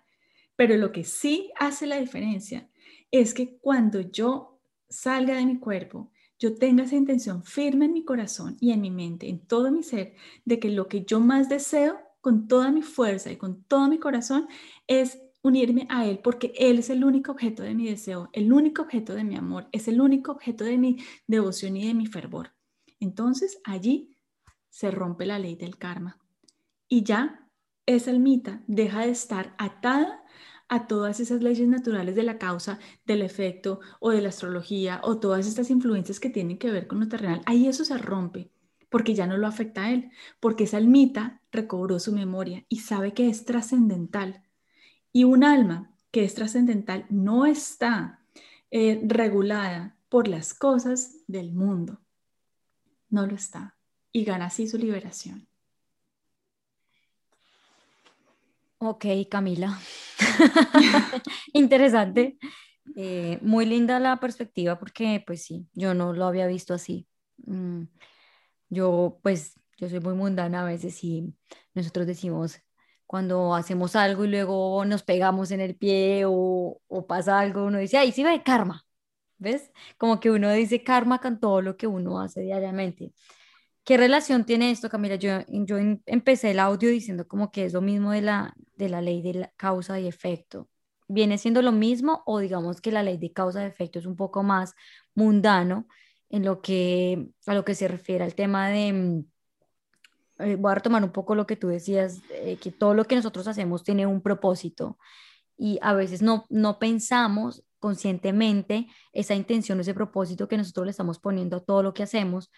Pero 0.58 0.76
lo 0.76 0.92
que 0.92 1.06
sí 1.06 1.54
hace 1.58 1.88
la 1.88 2.02
diferencia 2.02 2.70
es 3.10 3.34
que 3.34 3.58
cuando 3.60 4.02
yo 4.02 4.60
salga 4.90 5.36
de 5.36 5.46
mi 5.46 5.58
cuerpo, 5.58 6.12
yo 6.38 6.58
tenga 6.58 6.84
esa 6.84 6.98
intención 6.98 7.46
firme 7.46 7.86
en 7.86 7.94
mi 7.94 8.04
corazón 8.04 8.58
y 8.60 8.74
en 8.74 8.82
mi 8.82 8.92
mente, 8.92 9.30
en 9.30 9.40
todo 9.40 9.72
mi 9.72 9.84
ser, 9.84 10.16
de 10.44 10.60
que 10.60 10.70
lo 10.70 10.90
que 10.90 11.06
yo 11.06 11.22
más 11.22 11.48
deseo 11.48 11.98
con 12.20 12.50
toda 12.50 12.72
mi 12.72 12.82
fuerza 12.82 13.32
y 13.32 13.38
con 13.38 13.64
todo 13.64 13.88
mi 13.88 14.00
corazón 14.00 14.50
es 14.86 15.22
unirme 15.42 15.88
a 15.90 16.06
Él 16.06 16.20
porque 16.20 16.54
Él 16.58 16.80
es 16.80 16.90
el 16.90 17.04
único 17.04 17.32
objeto 17.32 17.64
de 17.64 17.74
mi 17.74 17.88
deseo, 17.88 18.30
el 18.34 18.52
único 18.54 18.84
objeto 18.84 19.14
de 19.14 19.24
mi 19.24 19.36
amor, 19.36 19.68
es 19.72 19.88
el 19.88 20.02
único 20.02 20.32
objeto 20.32 20.64
de 20.64 20.78
mi 20.78 20.98
devoción 21.28 21.78
y 21.78 21.88
de 21.88 21.94
mi 21.94 22.06
fervor. 22.06 22.54
Entonces 23.00 23.60
allí 23.64 24.18
se 24.70 24.92
rompe 24.92 25.26
la 25.26 25.40
ley 25.40 25.56
del 25.56 25.78
karma 25.78 26.20
y 26.88 27.04
ya 27.04 27.48
esa 27.86 28.12
almita 28.12 28.64
deja 28.68 29.02
de 29.02 29.12
estar 29.12 29.56
atada 29.58 30.24
a 30.70 30.88
todas 30.88 31.20
esas 31.20 31.42
leyes 31.42 31.68
naturales 31.68 32.16
de 32.16 32.24
la 32.24 32.38
causa, 32.38 32.80
del 33.06 33.22
efecto 33.22 33.82
o 34.00 34.12
de 34.12 34.22
la 34.22 34.30
astrología 34.30 35.02
o 35.04 35.20
todas 35.20 35.46
estas 35.46 35.70
influencias 35.70 36.20
que 36.20 36.30
tienen 36.30 36.58
que 36.58 36.72
ver 36.72 36.88
con 36.88 37.02
lo 37.02 37.10
terrenal. 37.10 37.42
Ahí 37.46 37.68
eso 37.68 37.84
se 37.84 37.98
rompe 37.98 38.52
porque 38.90 39.16
ya 39.16 39.26
no 39.26 39.38
lo 39.38 39.48
afecta 39.48 39.86
a 39.86 39.92
él, 39.92 40.12
porque 40.40 40.66
esa 40.66 40.78
almita 40.78 41.42
recobró 41.52 41.98
su 42.00 42.12
memoria 42.12 42.66
y 42.70 42.80
sabe 42.80 43.14
que 43.14 43.30
es 43.30 43.46
trascendental 43.46 44.44
y 45.14 45.24
un 45.24 45.44
alma 45.44 45.92
que 46.12 46.24
es 46.24 46.36
trascendental 46.36 47.06
no 47.10 47.46
está 47.46 48.20
eh, 48.70 49.02
regulada 49.04 49.98
por 50.10 50.28
las 50.28 50.54
cosas 50.54 51.18
del 51.28 51.54
mundo. 51.54 52.00
No 53.10 53.26
lo 53.26 53.36
está. 53.36 53.78
Y 54.12 54.24
gana 54.26 54.46
así 54.46 54.68
su 54.68 54.78
liberación. 54.78 55.48
Ok, 58.78 59.06
Camila. 59.30 59.80
Interesante. 61.54 62.38
Eh, 62.96 63.38
muy 63.42 63.66
linda 63.66 64.00
la 64.00 64.20
perspectiva 64.20 64.80
porque, 64.80 65.24
pues 65.26 65.44
sí, 65.44 65.68
yo 65.74 65.94
no 65.94 66.14
lo 66.14 66.26
había 66.26 66.48
visto 66.48 66.74
así. 66.74 67.08
Mm, 67.46 67.84
yo, 68.70 69.20
pues, 69.22 69.60
yo 69.78 69.88
soy 69.88 70.00
muy 70.00 70.14
mundana 70.14 70.62
a 70.62 70.66
veces 70.66 71.04
y 71.04 71.34
nosotros 71.74 72.08
decimos, 72.08 72.60
cuando 73.12 73.56
hacemos 73.56 73.98
algo 73.98 74.24
y 74.24 74.30
luego 74.30 74.86
nos 74.86 75.04
pegamos 75.04 75.52
en 75.52 75.60
el 75.60 75.76
pie 75.76 76.24
o, 76.26 76.80
pasa 77.10 77.40
algo, 77.40 77.66
uno 77.66 77.78
dice, 77.78 77.98
ahí 77.98 78.14
sí 78.14 78.24
ve 78.24 78.42
karma, 78.42 78.86
¿ves? 79.38 79.70
Como 79.98 80.22
que 80.22 80.32
uno 80.32 80.50
dice 80.54 80.82
karma 80.82 81.20
con 81.20 81.38
todo 81.38 81.62
lo 81.62 81.76
que 81.76 81.88
uno 81.88 82.22
hace 82.22 82.40
diariamente. 82.40 83.12
¿Qué 83.84 83.98
relación 83.98 84.46
tiene 84.46 84.72
esto, 84.72 84.90
Camila? 84.90 85.16
Yo, 85.16 85.42
yo 85.50 85.78
empecé 86.06 86.52
el 86.52 86.60
audio 86.60 86.90
diciendo 86.90 87.28
como 87.28 87.52
que 87.52 87.66
es 87.66 87.74
lo 87.74 87.82
mismo 87.82 88.12
de 88.12 88.22
la, 88.22 88.54
de 88.78 88.88
la 88.88 89.02
ley 89.02 89.22
de 89.22 89.34
la 89.34 89.52
causa 89.58 90.00
y 90.00 90.08
efecto. 90.08 90.70
¿Viene 91.10 91.38
siendo 91.38 91.62
lo 91.62 91.74
mismo 91.74 92.24
o 92.26 92.40
digamos 92.40 92.80
que 92.80 92.94
la 92.94 93.04
ley 93.04 93.18
de 93.18 93.34
causa 93.34 93.62
y 93.64 93.68
efecto 93.68 94.00
es 94.00 94.06
un 94.06 94.16
poco 94.16 94.42
más 94.42 94.74
mundano 95.16 95.86
en 96.30 96.46
lo 96.46 96.62
que, 96.62 97.28
a 97.46 97.54
lo 97.56 97.66
que 97.66 97.76
se 97.76 97.90
refiere 97.90 98.24
al 98.24 98.36
tema 98.36 98.70
de 98.70 98.94
mm, 98.94 99.26
eh, 100.44 100.56
voy 100.56 100.72
a 100.72 100.76
retomar 100.76 101.04
un 101.04 101.12
poco 101.12 101.36
lo 101.36 101.48
que 101.48 101.56
tú 101.56 101.68
decías, 101.68 102.22
eh, 102.32 102.58
que 102.62 102.72
todo 102.72 102.94
lo 102.94 103.06
que 103.06 103.16
nosotros 103.16 103.48
hacemos 103.48 103.84
tiene 103.84 104.06
un 104.06 104.22
propósito 104.22 104.98
y 105.58 105.80
a 105.82 105.94
veces 105.94 106.22
no, 106.22 106.46
no 106.50 106.80
pensamos 106.80 107.64
conscientemente 107.80 108.88
esa 109.14 109.36
intención, 109.36 109.80
ese 109.80 109.94
propósito 109.94 110.48
que 110.48 110.58
nosotros 110.58 110.86
le 110.86 110.92
estamos 110.92 111.20
poniendo 111.20 111.58
a 111.58 111.60
todo 111.60 111.84
lo 111.84 111.94
que 111.94 112.04
hacemos. 112.04 112.52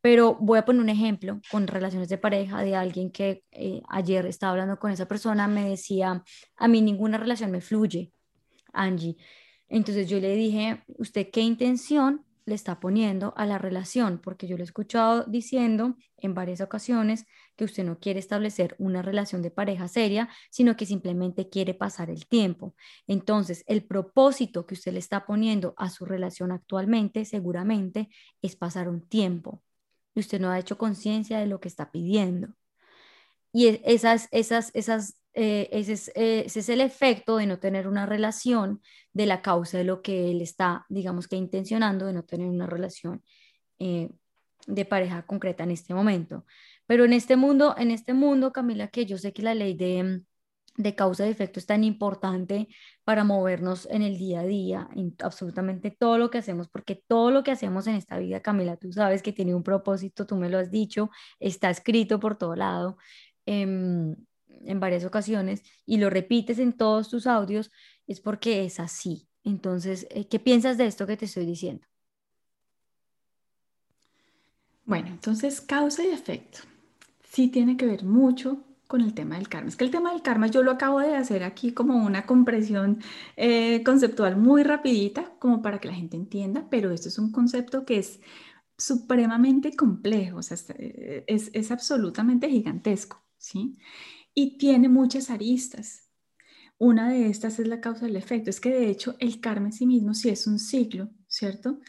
Pero 0.00 0.36
voy 0.40 0.58
a 0.58 0.64
poner 0.64 0.82
un 0.82 0.88
ejemplo 0.88 1.40
con 1.50 1.66
relaciones 1.66 2.08
de 2.08 2.18
pareja 2.18 2.62
de 2.62 2.76
alguien 2.76 3.10
que 3.10 3.44
eh, 3.50 3.82
ayer 3.88 4.26
estaba 4.26 4.52
hablando 4.52 4.78
con 4.78 4.92
esa 4.92 5.06
persona, 5.06 5.48
me 5.48 5.68
decía, 5.68 6.22
a 6.56 6.68
mí 6.68 6.80
ninguna 6.80 7.18
relación 7.18 7.50
me 7.50 7.60
fluye, 7.60 8.12
Angie. 8.72 9.16
Entonces 9.68 10.08
yo 10.08 10.20
le 10.20 10.34
dije, 10.34 10.84
¿usted 10.98 11.30
qué 11.32 11.40
intención 11.40 12.24
le 12.48 12.54
está 12.54 12.80
poniendo 12.80 13.34
a 13.36 13.46
la 13.46 13.58
relación, 13.58 14.18
porque 14.18 14.48
yo 14.48 14.56
lo 14.56 14.62
he 14.62 14.64
escuchado 14.64 15.24
diciendo 15.24 15.96
en 16.16 16.34
varias 16.34 16.60
ocasiones 16.60 17.26
que 17.56 17.64
usted 17.64 17.84
no 17.84 17.98
quiere 17.98 18.18
establecer 18.18 18.74
una 18.78 19.02
relación 19.02 19.42
de 19.42 19.50
pareja 19.50 19.86
seria, 19.88 20.28
sino 20.50 20.76
que 20.76 20.86
simplemente 20.86 21.48
quiere 21.48 21.74
pasar 21.74 22.10
el 22.10 22.26
tiempo. 22.26 22.74
Entonces, 23.06 23.64
el 23.66 23.84
propósito 23.84 24.66
que 24.66 24.74
usted 24.74 24.92
le 24.92 24.98
está 24.98 25.26
poniendo 25.26 25.74
a 25.76 25.90
su 25.90 26.04
relación 26.04 26.52
actualmente 26.52 27.24
seguramente 27.24 28.08
es 28.42 28.56
pasar 28.56 28.88
un 28.88 29.06
tiempo. 29.06 29.62
Y 30.14 30.20
usted 30.20 30.40
no 30.40 30.50
ha 30.50 30.58
hecho 30.58 30.78
conciencia 30.78 31.38
de 31.38 31.46
lo 31.46 31.60
que 31.60 31.68
está 31.68 31.90
pidiendo. 31.90 32.48
Y 33.52 33.80
esas, 33.84 34.28
esas, 34.30 34.70
esas 34.74 35.14
eh, 35.40 35.68
ese, 35.70 35.92
es, 35.92 36.08
eh, 36.16 36.42
ese, 36.46 36.58
es, 36.58 36.68
el 36.68 36.80
efecto 36.80 37.36
de 37.36 37.46
no 37.46 37.60
tener 37.60 37.86
una 37.86 38.06
relación 38.06 38.82
de 39.12 39.26
la 39.26 39.40
causa 39.40 39.78
de 39.78 39.84
lo 39.84 40.02
que 40.02 40.32
él 40.32 40.42
está, 40.42 40.84
digamos 40.88 41.28
que 41.28 41.36
intencionando, 41.36 42.06
de 42.06 42.12
no 42.12 42.24
tener 42.24 42.48
una 42.48 42.66
relación 42.66 43.22
eh, 43.78 44.10
de 44.66 44.84
pareja 44.84 45.24
concreta 45.26 45.62
en 45.62 45.70
este 45.70 45.94
momento. 45.94 46.44
Pero 46.86 47.04
en 47.04 47.12
este 47.12 47.36
mundo, 47.36 47.76
en 47.78 47.92
este 47.92 48.14
mundo, 48.14 48.52
Camila, 48.52 48.88
que 48.88 49.06
yo 49.06 49.16
sé 49.16 49.32
que 49.32 49.42
la 49.42 49.54
ley 49.54 49.74
de, 49.74 50.22
de 50.76 50.94
causa 50.96 51.24
y 51.24 51.30
efecto 51.30 51.60
es 51.60 51.66
tan 51.66 51.84
importante 51.84 52.66
para 53.04 53.22
movernos 53.22 53.86
en 53.92 54.02
el 54.02 54.18
día 54.18 54.40
a 54.40 54.44
día, 54.44 54.88
en 54.96 55.14
absolutamente 55.22 55.92
todo 55.92 56.18
lo 56.18 56.30
que 56.30 56.38
hacemos, 56.38 56.68
porque 56.68 56.96
todo 57.06 57.30
lo 57.30 57.44
que 57.44 57.52
hacemos 57.52 57.86
en 57.86 57.94
esta 57.94 58.18
vida, 58.18 58.40
Camila, 58.42 58.76
tú 58.76 58.92
sabes 58.92 59.22
que 59.22 59.32
tiene 59.32 59.54
un 59.54 59.62
propósito, 59.62 60.26
tú 60.26 60.34
me 60.34 60.50
lo 60.50 60.58
has 60.58 60.72
dicho, 60.72 61.10
está 61.38 61.70
escrito 61.70 62.18
por 62.18 62.36
todo 62.36 62.56
lado. 62.56 62.96
En 64.64 64.80
varias 64.80 65.04
ocasiones 65.04 65.62
y 65.86 65.98
lo 65.98 66.10
repites 66.10 66.58
en 66.58 66.72
todos 66.72 67.08
tus 67.08 67.26
audios, 67.26 67.70
es 68.06 68.20
porque 68.20 68.64
es 68.64 68.80
así. 68.80 69.28
Entonces, 69.44 70.06
eh, 70.10 70.26
¿qué 70.28 70.38
piensas 70.38 70.78
de 70.78 70.86
esto 70.86 71.06
que 71.06 71.16
te 71.16 71.24
estoy 71.24 71.46
diciendo? 71.46 71.86
Bueno, 74.84 75.08
entonces 75.08 75.60
causa 75.60 76.02
y 76.02 76.08
efecto. 76.08 76.60
Sí 77.22 77.48
tiene 77.48 77.76
que 77.76 77.86
ver 77.86 78.04
mucho 78.04 78.64
con 78.86 79.02
el 79.02 79.12
tema 79.12 79.36
del 79.36 79.48
karma. 79.48 79.68
Es 79.68 79.76
que 79.76 79.84
el 79.84 79.90
tema 79.90 80.12
del 80.12 80.22
karma 80.22 80.46
yo 80.46 80.62
lo 80.62 80.70
acabo 80.70 81.00
de 81.00 81.14
hacer 81.14 81.44
aquí 81.44 81.72
como 81.72 81.94
una 82.04 82.24
compresión 82.24 83.00
eh, 83.36 83.82
conceptual 83.84 84.36
muy 84.36 84.62
rapidita, 84.62 85.30
como 85.38 85.60
para 85.60 85.78
que 85.78 85.88
la 85.88 85.94
gente 85.94 86.16
entienda, 86.16 86.66
pero 86.70 86.90
esto 86.90 87.08
es 87.08 87.18
un 87.18 87.30
concepto 87.30 87.84
que 87.84 87.98
es 87.98 88.20
supremamente 88.78 89.76
complejo, 89.76 90.38
o 90.38 90.42
sea, 90.42 90.56
es, 91.26 91.50
es 91.52 91.70
absolutamente 91.70 92.48
gigantesco, 92.48 93.22
¿sí? 93.36 93.76
Y 94.38 94.56
tiene 94.56 94.88
muchas 94.88 95.30
aristas. 95.30 96.12
Una 96.78 97.10
de 97.10 97.26
estas 97.26 97.58
es 97.58 97.66
la 97.66 97.80
causa 97.80 98.06
del 98.06 98.14
efecto. 98.14 98.50
Es 98.50 98.60
que 98.60 98.70
de 98.70 98.88
hecho 98.88 99.16
el 99.18 99.40
karma 99.40 99.66
en 99.66 99.72
sí 99.72 99.84
mismo 99.84 100.14
sí 100.14 100.28
es 100.28 100.46
un 100.46 100.60
ciclo, 100.60 101.10
¿cierto? 101.26 101.80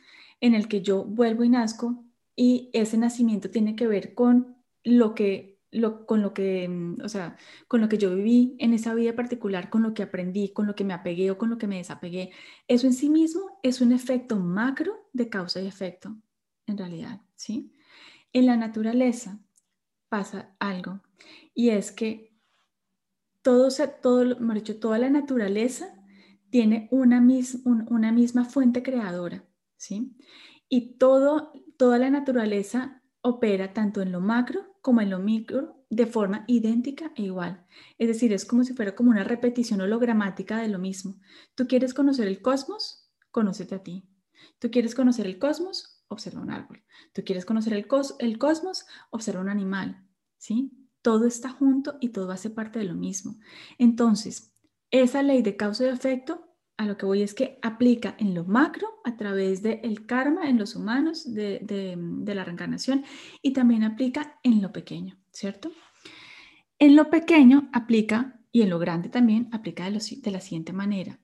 En 0.42 0.56
el 0.56 0.68
que 0.68 0.82
yo 0.82 1.06
vuelvo 1.06 1.44
y 1.44 1.50
nazco 1.50 2.04
y 2.36 2.72
ese 2.74 2.98
nacimiento 2.98 3.52
tiene 3.52 3.76
que 3.76 3.86
ver 3.86 4.16
con 4.16 4.58
lo 4.84 5.14
que, 5.14 5.60
lo, 5.70 6.08
con 6.08 6.24
lo 6.24 6.34
que, 6.34 6.68
mm, 6.68 7.02
o 7.04 7.08
sea, 7.08 7.38
con 7.68 7.82
lo 7.82 7.88
que 7.88 8.00
yo 8.00 8.16
viví 8.16 8.56
en 8.58 8.74
esa 8.74 8.96
vida 8.96 9.16
particular, 9.16 9.70
con 9.70 9.84
lo 9.84 9.94
que 9.94 10.02
aprendí, 10.02 10.52
con 10.52 10.66
lo 10.66 10.74
que 10.74 10.86
me 10.86 10.96
apegué 10.96 11.30
o 11.30 11.38
con 11.38 11.52
lo 11.52 11.60
que 11.60 11.68
me 11.68 11.78
desapegué. 11.78 12.32
Eso 12.68 12.88
en 12.88 12.94
sí 12.94 13.12
mismo 13.12 13.60
es 13.62 13.80
un 13.80 13.92
efecto 13.92 14.38
macro 14.38 15.08
de 15.14 15.30
causa 15.30 15.62
y 15.62 15.68
efecto, 15.68 16.18
en 16.66 16.80
realidad, 16.80 17.22
¿sí? 17.36 17.76
En 18.34 18.48
la 18.48 18.58
naturaleza 18.58 19.40
pasa 20.10 20.56
algo 20.58 21.02
y 21.54 21.70
es 21.70 21.92
que 21.92 22.29
todo, 23.42 23.70
todo, 24.02 24.36
dicho, 24.54 24.80
toda 24.80 24.98
la 24.98 25.10
naturaleza 25.10 25.96
tiene 26.50 26.88
una, 26.92 27.26
una 27.64 28.12
misma 28.12 28.46
fuente 28.46 28.84
creadora, 28.84 29.46
¿sí? 29.78 30.16
Y 30.68 30.98
todo, 30.98 31.52
toda 31.78 31.98
la 31.98 32.10
naturaleza 32.10 33.02
opera 33.22 33.74
tanto 33.74 34.02
en 34.02 34.12
lo 34.12 34.22
macro 34.22 34.78
como 34.82 35.02
en 35.02 35.10
lo 35.10 35.20
micro 35.20 35.84
de 35.90 36.06
forma 36.06 36.44
idéntica 36.48 37.12
e 37.16 37.24
igual. 37.24 37.66
Es 37.98 38.08
decir, 38.08 38.32
es 38.34 38.46
como 38.46 38.64
si 38.64 38.74
fuera 38.74 38.96
como 38.96 39.10
una 39.10 39.24
repetición 39.24 39.82
hologramática 39.82 40.58
de 40.58 40.68
lo 40.68 40.80
mismo. 40.80 41.20
Tú 41.56 41.68
quieres 41.68 41.94
conocer 41.94 42.28
el 42.28 42.42
cosmos, 42.42 43.12
conócete 43.32 43.76
a 43.76 43.84
ti. 43.84 44.08
Tú 44.60 44.72
quieres 44.72 44.96
conocer 44.96 45.26
el 45.26 45.40
cosmos, 45.40 46.04
observa 46.08 46.42
un 46.42 46.52
árbol. 46.52 46.84
Tú 47.14 47.24
quieres 47.24 47.46
conocer 47.46 47.74
el, 47.74 47.88
el 48.20 48.38
cosmos, 48.38 48.86
observa 49.10 49.42
un 49.42 49.50
animal. 49.50 50.06
¿Sí? 50.38 50.79
Todo 51.02 51.26
está 51.26 51.50
junto 51.50 51.98
y 52.00 52.10
todo 52.10 52.32
hace 52.32 52.50
parte 52.50 52.80
de 52.80 52.86
lo 52.86 52.96
mismo. 52.96 53.38
Entonces, 53.78 54.54
esa 54.92 55.24
ley 55.24 55.42
de 55.42 55.56
causa 55.56 55.86
y 55.86 55.90
efecto 55.90 56.50
a 56.80 56.86
lo 56.86 56.96
que 56.98 57.06
voy 57.06 57.22
es 57.22 57.34
que 57.34 57.60
aplica 57.62 58.16
en 58.20 58.34
lo 58.34 58.46
macro 58.46 59.02
a 59.04 59.18
través 59.18 59.62
del 59.62 60.06
karma 60.06 60.50
en 60.50 60.58
los 60.58 60.78
humanos, 60.78 61.34
de, 61.34 61.98
la 62.26 62.46
reencarnación, 62.46 63.04
y 63.42 63.52
también 63.52 63.84
aplica 63.84 64.40
en 64.44 64.62
lo 64.62 64.72
pequeño, 64.72 65.20
¿cierto? 65.34 65.72
En 66.80 66.96
lo 66.96 67.10
pequeño 67.10 67.70
aplica, 67.74 68.40
y 68.54 68.62
en 68.62 68.70
lo 68.70 68.80
grande 68.80 69.10
también, 69.10 69.50
aplica 69.52 69.90
de, 69.90 70.00
de 70.00 70.32
la 70.32 70.40
siguiente 70.40 70.72
manera, 70.72 71.20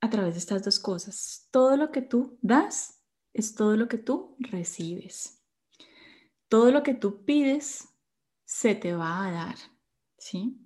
a 0.00 0.10
través 0.10 0.34
de 0.34 0.40
estas 0.40 0.64
dos 0.64 0.80
cosas. 0.80 1.48
Todo 1.52 1.76
lo 1.76 1.92
que 1.92 2.02
tú 2.02 2.36
das 2.42 3.04
es 3.32 3.54
todo 3.54 3.76
lo 3.76 3.86
que 3.86 3.98
tú 3.98 4.36
recibes. 4.40 5.44
Todo 6.48 6.72
lo 6.72 6.82
que 6.82 6.94
tú 6.94 7.24
pides 7.24 7.95
se 8.58 8.74
te 8.74 8.94
va 8.94 9.26
a 9.26 9.30
dar, 9.30 9.56
¿sí? 10.16 10.56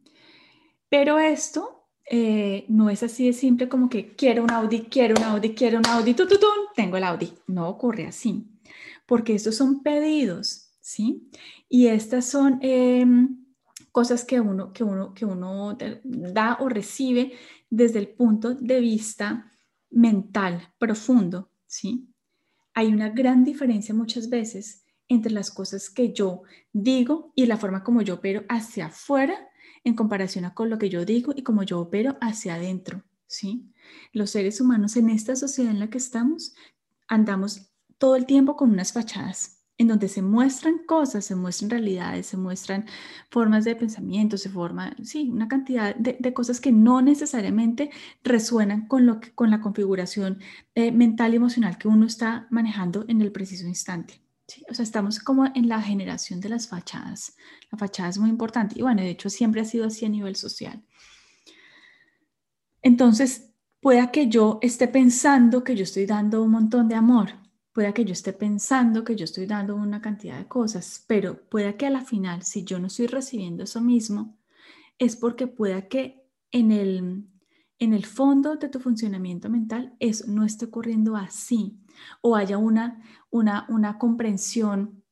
Pero 0.88 1.18
esto 1.18 1.88
eh, 2.08 2.64
no 2.68 2.88
es 2.88 3.02
así 3.02 3.26
de 3.26 3.32
simple 3.32 3.68
como 3.68 3.88
que 3.88 4.14
quiero 4.14 4.44
un 4.44 4.52
Audi, 4.52 4.82
quiero 4.82 5.16
un 5.18 5.24
Audi, 5.24 5.54
quiero 5.54 5.78
un 5.78 5.86
Audi, 5.86 6.14
tu, 6.14 6.24
tengo 6.76 6.96
el 6.96 7.04
Audi. 7.04 7.32
No 7.48 7.68
ocurre 7.68 8.06
así, 8.06 8.46
porque 9.06 9.34
estos 9.34 9.56
son 9.56 9.82
pedidos, 9.82 10.70
¿sí? 10.80 11.28
Y 11.68 11.88
estas 11.88 12.26
son 12.26 12.60
em, 12.62 13.44
cosas 13.90 14.24
que 14.24 14.40
uno, 14.40 14.72
que, 14.72 14.84
uno, 14.84 15.12
que 15.12 15.24
uno 15.24 15.76
da 16.04 16.58
o 16.60 16.68
recibe 16.68 17.32
desde 17.70 17.98
el 17.98 18.08
punto 18.08 18.54
de 18.54 18.78
vista 18.78 19.50
mental 19.90 20.74
profundo, 20.78 21.50
¿sí? 21.66 22.08
Hay 22.72 22.86
una 22.86 23.08
gran 23.08 23.42
diferencia 23.42 23.92
muchas 23.92 24.30
veces 24.30 24.84
entre 25.10 25.32
las 25.32 25.50
cosas 25.50 25.90
que 25.90 26.14
yo 26.14 26.44
digo 26.72 27.32
y 27.34 27.44
la 27.44 27.58
forma 27.58 27.84
como 27.84 28.00
yo 28.00 28.14
opero 28.14 28.44
hacia 28.48 28.86
afuera 28.86 29.50
en 29.84 29.94
comparación 29.94 30.46
a 30.46 30.54
con 30.54 30.70
lo 30.70 30.78
que 30.78 30.88
yo 30.88 31.04
digo 31.04 31.32
y 31.36 31.42
como 31.42 31.64
yo 31.64 31.80
opero 31.80 32.16
hacia 32.20 32.54
adentro, 32.54 33.02
¿sí? 33.26 33.70
Los 34.12 34.30
seres 34.30 34.60
humanos 34.60 34.96
en 34.96 35.10
esta 35.10 35.36
sociedad 35.36 35.72
en 35.72 35.80
la 35.80 35.90
que 35.90 35.98
estamos 35.98 36.54
andamos 37.08 37.72
todo 37.98 38.16
el 38.16 38.24
tiempo 38.24 38.56
con 38.56 38.70
unas 38.70 38.92
fachadas 38.92 39.58
en 39.78 39.88
donde 39.88 40.08
se 40.08 40.22
muestran 40.22 40.78
cosas, 40.86 41.24
se 41.24 41.34
muestran 41.34 41.70
realidades, 41.70 42.26
se 42.26 42.36
muestran 42.36 42.84
formas 43.30 43.64
de 43.64 43.74
pensamiento, 43.74 44.36
se 44.36 44.50
forma, 44.50 44.94
sí, 45.02 45.30
una 45.32 45.48
cantidad 45.48 45.96
de, 45.96 46.34
cosas 46.34 46.60
que 46.60 46.70
no 46.70 47.00
necesariamente 47.00 47.90
resuenan 48.22 48.86
con, 48.86 49.06
lo 49.06 49.20
que, 49.20 49.32
con 49.32 49.50
la 49.50 49.62
configuración 49.62 50.38
eh, 50.74 50.92
mental 50.92 51.32
y 51.32 51.36
emocional 51.36 51.78
que 51.78 51.88
uno 51.88 52.06
está 52.06 52.46
manejando 52.50 53.06
en 53.08 53.22
el 53.22 53.32
preciso 53.32 53.66
instante. 53.66 54.20
O 54.68 54.74
sea, 54.74 54.82
estamos 54.82 55.18
como 55.20 55.46
en 55.54 55.68
la 55.68 55.80
generación 55.80 56.40
de 56.40 56.48
las 56.48 56.68
fachadas. 56.68 57.36
La 57.70 57.78
fachada 57.78 58.08
es 58.08 58.18
muy 58.18 58.30
importante 58.30 58.78
y 58.78 58.82
bueno, 58.82 59.02
de 59.02 59.10
hecho 59.10 59.30
siempre 59.30 59.60
ha 59.60 59.64
sido 59.64 59.86
así 59.86 60.04
a 60.04 60.08
nivel 60.08 60.36
social. 60.36 60.82
Entonces, 62.82 63.50
pueda 63.80 64.10
que 64.10 64.28
yo 64.28 64.58
esté 64.62 64.88
pensando 64.88 65.64
que 65.64 65.76
yo 65.76 65.84
estoy 65.84 66.06
dando 66.06 66.42
un 66.42 66.50
montón 66.50 66.88
de 66.88 66.94
amor, 66.94 67.30
pueda 67.72 67.92
que 67.92 68.04
yo 68.04 68.12
esté 68.12 68.32
pensando 68.32 69.04
que 69.04 69.16
yo 69.16 69.24
estoy 69.24 69.46
dando 69.46 69.76
una 69.76 70.00
cantidad 70.00 70.38
de 70.38 70.48
cosas, 70.48 71.04
pero 71.06 71.48
pueda 71.48 71.76
que 71.76 71.86
a 71.86 71.90
la 71.90 72.04
final, 72.04 72.42
si 72.42 72.64
yo 72.64 72.78
no 72.78 72.88
estoy 72.88 73.06
recibiendo 73.06 73.64
eso 73.64 73.80
mismo, 73.80 74.36
es 74.98 75.16
porque 75.16 75.46
pueda 75.46 75.88
que 75.88 76.26
en 76.52 76.72
el, 76.72 77.24
en 77.80 77.94
el 77.94 78.06
fondo 78.06 78.56
de 78.56 78.68
tu 78.68 78.78
funcionamiento 78.78 79.48
mental 79.50 79.96
eso 79.98 80.26
no 80.28 80.44
esté 80.44 80.66
ocurriendo 80.66 81.16
así 81.16 81.80
o 82.20 82.36
haya 82.36 82.58
una, 82.58 83.02
una, 83.30 83.66
una 83.68 83.98
comprensión 83.98 85.02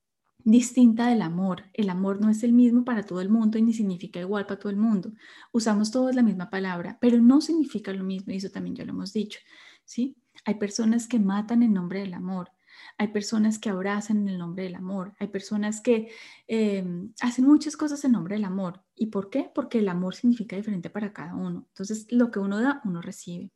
distinta 0.44 1.08
del 1.08 1.22
amor. 1.22 1.64
El 1.72 1.90
amor 1.90 2.20
no 2.20 2.30
es 2.30 2.42
el 2.42 2.52
mismo 2.52 2.84
para 2.84 3.02
todo 3.02 3.20
el 3.20 3.30
mundo 3.30 3.58
y 3.58 3.62
ni 3.62 3.72
significa 3.72 4.20
igual 4.20 4.46
para 4.46 4.60
todo 4.60 4.70
el 4.70 4.76
mundo. 4.76 5.12
Usamos 5.52 5.90
todos 5.90 6.14
la 6.14 6.22
misma 6.22 6.50
palabra, 6.50 6.98
pero 7.00 7.18
no 7.20 7.40
significa 7.40 7.92
lo 7.92 8.04
mismo 8.04 8.32
y 8.32 8.36
eso 8.36 8.50
también 8.50 8.76
ya 8.76 8.84
lo 8.84 8.92
hemos 8.92 9.12
dicho, 9.12 9.40
¿sí? 9.84 10.16
Hay 10.44 10.54
personas 10.54 11.08
que 11.08 11.18
matan 11.18 11.62
en 11.62 11.72
nombre 11.72 12.00
del 12.00 12.14
amor, 12.14 12.50
hay 12.98 13.08
personas 13.08 13.60
que 13.60 13.70
abrazan 13.70 14.18
en 14.18 14.28
el 14.28 14.38
nombre 14.38 14.64
del 14.64 14.74
amor, 14.74 15.14
hay 15.20 15.28
personas 15.28 15.80
que 15.80 16.10
eh, 16.48 16.84
hacen 17.20 17.46
muchas 17.46 17.76
cosas 17.76 18.04
en 18.04 18.12
nombre 18.12 18.34
del 18.34 18.44
amor. 18.44 18.82
¿Y 18.96 19.06
por 19.06 19.30
qué? 19.30 19.50
Porque 19.54 19.78
el 19.78 19.88
amor 19.88 20.16
significa 20.16 20.56
diferente 20.56 20.90
para 20.90 21.12
cada 21.12 21.36
uno. 21.36 21.64
Entonces, 21.68 22.06
lo 22.10 22.32
que 22.32 22.40
uno 22.40 22.60
da, 22.60 22.82
uno 22.84 23.00
recibe. 23.00 23.52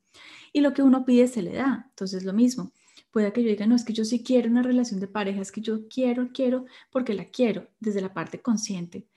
Y 0.53 0.61
lo 0.61 0.73
que 0.73 0.83
uno 0.83 1.05
pide, 1.05 1.27
se 1.27 1.43
le 1.43 1.55
da. 1.55 1.87
Entonces, 1.91 2.25
lo 2.25 2.33
mismo. 2.33 2.73
Puede 3.11 3.33
que 3.33 3.43
yo 3.43 3.49
diga, 3.49 3.67
no, 3.67 3.75
es 3.75 3.85
que 3.85 3.93
yo 3.93 4.05
sí 4.05 4.23
quiero 4.23 4.49
una 4.49 4.63
relación 4.63 5.01
de 5.01 5.09
pareja, 5.09 5.43
es 5.43 5.53
que 5.53 5.61
yo 5.61 5.89
quiero, 5.89 6.31
quiero, 6.33 6.65
porque 6.91 7.13
la 7.13 7.27
quiero 7.27 7.69
desde 7.81 8.01
la 8.01 8.15
parte 8.15 8.41
consciente. 8.41 9.09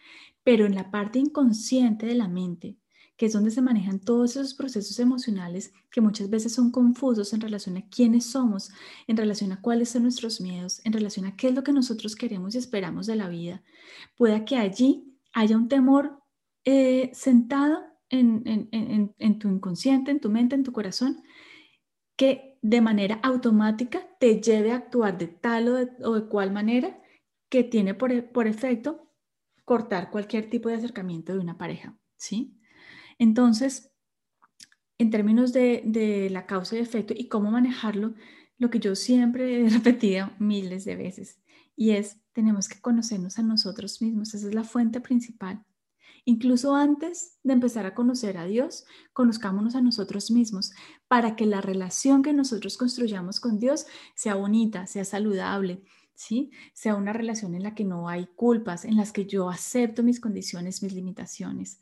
Pero 0.44 0.66
en 0.66 0.76
la 0.76 0.92
parte 0.92 1.20
inconsciente 1.20 2.08
de 2.08 2.16
la 2.16 2.28
mente, 2.28 2.78
que 3.18 3.28
es 3.28 3.34
donde 3.34 3.52
se 3.52 3.62
manejan 3.62 4.00
todos 4.00 4.36
esos 4.36 4.54
procesos 4.54 5.00
emocionales 5.00 5.74
que 5.92 6.02
muchas 6.02 6.30
veces 6.30 6.54
son 6.54 6.72
confusos 6.72 7.34
en 7.34 7.42
relación 7.42 7.78
a 7.78 7.88
quiénes 7.88 8.26
somos, 8.26 8.72
en 9.08 9.18
relación 9.18 9.52
a 9.52 9.62
cuáles 9.62 9.90
son 9.90 10.04
nuestros 10.04 10.42
miedos, 10.42 10.82
en 10.84 10.94
relación 10.94 11.26
a 11.26 11.36
qué 11.36 11.48
es 11.48 11.56
lo 11.56 11.64
que 11.64 11.74
nosotros 11.74 12.16
queremos 12.16 12.56
y 12.56 12.58
esperamos 12.58 13.08
de 13.08 13.16
la 13.16 13.30
vida. 13.30 13.64
Pueda 14.18 14.44
que 14.46 14.58
allí 14.58 15.18
haya 15.34 15.56
un 15.56 15.68
temor 15.68 16.20
eh, 16.66 17.12
sentado 17.14 17.80
en, 18.10 18.70
en 19.18 19.40
tu 19.40 19.50
inconsciente, 19.50 20.12
en 20.12 20.20
tu 20.20 20.30
mente, 20.30 20.56
en 20.56 20.64
tu 20.64 20.72
corazón, 20.72 21.24
que 22.16 22.58
de 22.62 22.82
manera 22.82 23.20
automática 23.22 24.08
te 24.20 24.42
lleve 24.42 24.72
a 24.72 24.78
actuar 24.78 25.18
de 25.18 25.28
tal 25.28 25.68
o 25.68 26.14
de, 26.16 26.28
cual 26.28 26.52
manera 26.52 27.00
que 27.50 27.64
tiene 27.64 27.94
por, 27.94 28.32
por, 28.32 28.48
efecto 28.48 29.12
cortar 29.66 30.10
cualquier 30.10 30.50
tipo 30.50 30.70
de 30.70 30.76
acercamiento 30.76 31.34
de 31.34 31.40
una 31.40 31.58
pareja, 31.58 31.96
¿sí? 32.18 32.60
Entonces, 33.18 33.92
en 34.98 35.12
términos 35.12 35.54
de, 35.54 36.30
la 36.32 36.46
causa 36.46 36.76
y 36.76 36.80
efecto 36.80 37.14
y 37.16 37.28
cómo 37.28 37.52
manejarlo, 37.52 38.14
lo 38.58 38.70
que 38.70 38.80
yo 38.80 38.96
siempre 38.96 39.66
he 39.66 39.70
repetido 39.70 40.32
miles 40.40 40.86
de 40.86 40.96
veces 40.96 41.40
y 41.76 41.92
es, 41.92 42.22
tenemos 42.32 42.70
que 42.70 42.80
conocernos 42.80 43.38
a 43.38 43.44
nosotros 43.44 44.02
mismos, 44.02 44.34
esa 44.34 44.48
es 44.48 44.56
la 44.56 44.64
fuente 44.64 45.02
principal 45.02 45.66
Incluso 46.28 46.76
antes 46.76 47.38
de 47.44 47.54
empezar 47.54 47.86
a 47.86 47.94
conocer 47.94 48.40
a 48.40 48.46
Dios, 48.46 48.86
conozcámonos 49.14 49.76
a 49.76 49.82
nosotros 49.82 50.32
mismos 50.32 50.72
para 51.08 51.36
que 51.36 51.46
la 51.46 51.62
relación 51.62 52.24
que 52.24 52.34
nosotros 52.34 52.78
construyamos 52.78 53.40
con 53.40 53.60
Dios 53.60 53.86
sea 54.16 54.34
bonita, 54.34 54.88
sea 54.88 55.06
saludable, 55.06 55.84
¿sí? 56.16 56.50
Sea 56.74 56.96
una 56.96 57.14
relación 57.14 57.54
en 57.54 57.62
la 57.62 57.76
que 57.76 57.84
no 57.84 58.10
hay 58.10 58.26
culpas, 58.36 58.86
en 58.86 58.98
las 58.98 59.12
que 59.12 59.28
yo 59.28 59.52
acepto 59.52 60.02
mis 60.02 60.20
condiciones, 60.20 60.82
mis 60.82 60.94
limitaciones. 60.94 61.80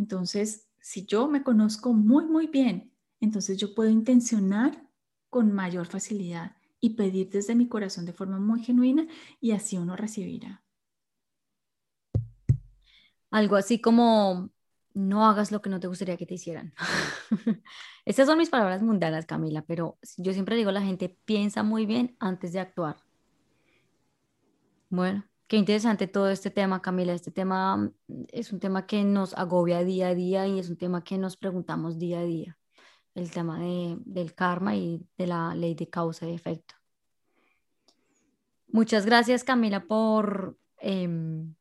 Entonces, 0.00 0.66
si 0.80 1.04
yo 1.04 1.28
me 1.28 1.42
conozco 1.42 1.92
muy, 1.92 2.24
muy 2.24 2.46
bien, 2.46 2.90
entonces 3.20 3.58
yo 3.58 3.74
puedo 3.74 3.90
intencionar 3.90 4.88
con 5.28 5.52
mayor 5.52 5.86
facilidad 5.86 6.56
y 6.80 6.94
pedir 6.94 7.28
desde 7.28 7.54
mi 7.54 7.68
corazón 7.68 8.06
de 8.06 8.14
forma 8.14 8.38
muy 8.38 8.64
genuina 8.64 9.06
y 9.42 9.50
así 9.50 9.76
uno 9.76 9.96
recibirá. 9.96 10.64
Algo 13.30 13.56
así 13.56 13.78
como, 13.78 14.48
no 14.94 15.26
hagas 15.26 15.52
lo 15.52 15.60
que 15.60 15.68
no 15.68 15.80
te 15.80 15.86
gustaría 15.86 16.16
que 16.16 16.24
te 16.24 16.34
hicieran. 16.34 16.72
Estas 18.06 18.26
son 18.26 18.38
mis 18.38 18.48
palabras 18.48 18.80
mundanas, 18.80 19.26
Camila, 19.26 19.66
pero 19.66 19.98
yo 20.16 20.32
siempre 20.32 20.56
digo, 20.56 20.70
la 20.72 20.80
gente 20.80 21.14
piensa 21.26 21.62
muy 21.62 21.84
bien 21.84 22.16
antes 22.20 22.54
de 22.54 22.60
actuar. 22.60 22.96
Bueno, 24.88 25.29
qué 25.50 25.56
interesante 25.56 26.06
todo 26.06 26.30
este 26.30 26.50
tema, 26.52 26.80
Camila. 26.80 27.12
Este 27.12 27.32
tema 27.32 27.76
mm, 27.76 27.90
es 28.28 28.52
un 28.52 28.60
tema 28.60 28.86
que 28.86 29.02
nos 29.02 29.34
agobia 29.34 29.82
día 29.82 30.06
a 30.08 30.14
día 30.14 30.46
y 30.46 30.60
es 30.60 30.70
un 30.70 30.76
tema 30.76 31.02
que 31.02 31.18
nos 31.18 31.36
preguntamos 31.36 31.98
día 31.98 32.20
a 32.20 32.24
día. 32.24 32.56
El 33.16 33.32
tema 33.32 33.58
de, 33.58 33.96
del 34.04 34.36
karma 34.36 34.76
y 34.76 35.04
de 35.18 35.26
la 35.26 35.56
ley 35.56 35.74
de 35.74 35.90
causa 35.90 36.28
y 36.28 36.34
efecto. 36.34 36.76
Muchas 38.68 39.04
gracias 39.04 39.42
Camila 39.42 39.88
por 39.88 40.56
em, 40.78 41.56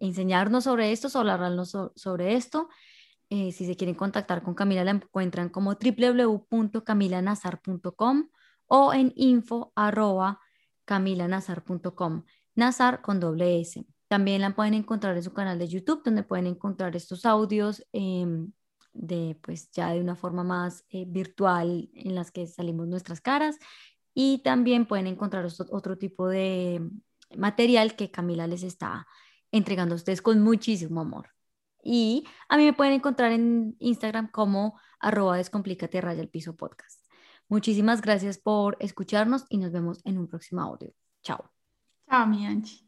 enseñarnos 0.00 0.64
sobre 0.64 0.90
esto, 0.90 1.06
hablarnos 1.16 1.78
sobre 1.94 2.34
esto. 2.34 2.68
Eh, 3.30 3.52
si 3.52 3.66
se 3.66 3.76
quieren 3.76 3.94
contactar 3.94 4.42
con 4.42 4.54
Camila, 4.54 4.82
la 4.82 4.90
encuentran 4.90 5.48
como 5.48 5.74
www.camilanazar.com 5.74 8.30
o 8.66 8.92
en 8.92 9.12
info. 9.14 9.72
Nazar 12.56 13.02
con 13.02 13.20
doble 13.20 13.60
S. 13.60 13.86
También 14.08 14.40
la 14.40 14.54
pueden 14.54 14.74
encontrar 14.74 15.16
en 15.16 15.22
su 15.22 15.32
canal 15.32 15.58
de 15.58 15.68
YouTube, 15.68 16.02
donde 16.04 16.22
pueden 16.22 16.46
encontrar 16.46 16.96
estos 16.96 17.24
audios 17.24 17.84
em, 17.92 18.52
de, 18.92 19.38
pues, 19.42 19.70
ya 19.72 19.90
de 19.92 20.00
una 20.00 20.16
forma 20.16 20.44
más 20.44 20.84
eh, 20.90 21.04
virtual 21.06 21.90
en 21.94 22.14
las 22.14 22.30
que 22.30 22.46
salimos 22.46 22.88
nuestras 22.88 23.20
caras. 23.20 23.58
Y 24.14 24.38
también 24.42 24.86
pueden 24.86 25.06
encontrar 25.06 25.46
otro 25.70 25.98
tipo 25.98 26.28
de 26.28 26.80
material 27.36 27.96
que 27.96 28.10
Camila 28.10 28.46
les 28.46 28.62
está 28.62 29.06
entregando 29.52 29.94
a 29.94 29.96
ustedes 29.96 30.22
con 30.22 30.42
muchísimo 30.42 31.00
amor. 31.00 31.30
Y 31.82 32.24
a 32.48 32.56
mí 32.56 32.64
me 32.64 32.72
pueden 32.72 32.94
encontrar 32.94 33.32
en 33.32 33.76
Instagram 33.78 34.30
como 34.30 34.78
arroba 34.98 35.36
descomplícate 35.36 36.00
raya 36.00 36.22
el 36.22 36.28
piso 36.28 36.56
podcast. 36.56 37.06
Muchísimas 37.48 38.00
gracias 38.02 38.38
por 38.38 38.76
escucharnos 38.80 39.44
y 39.48 39.58
nos 39.58 39.72
vemos 39.72 40.00
en 40.04 40.18
un 40.18 40.26
próximo 40.26 40.62
audio. 40.62 40.92
Chao. 41.22 41.55
Chao, 42.08 42.26
mi 42.26 42.44
Angie. 42.46 42.85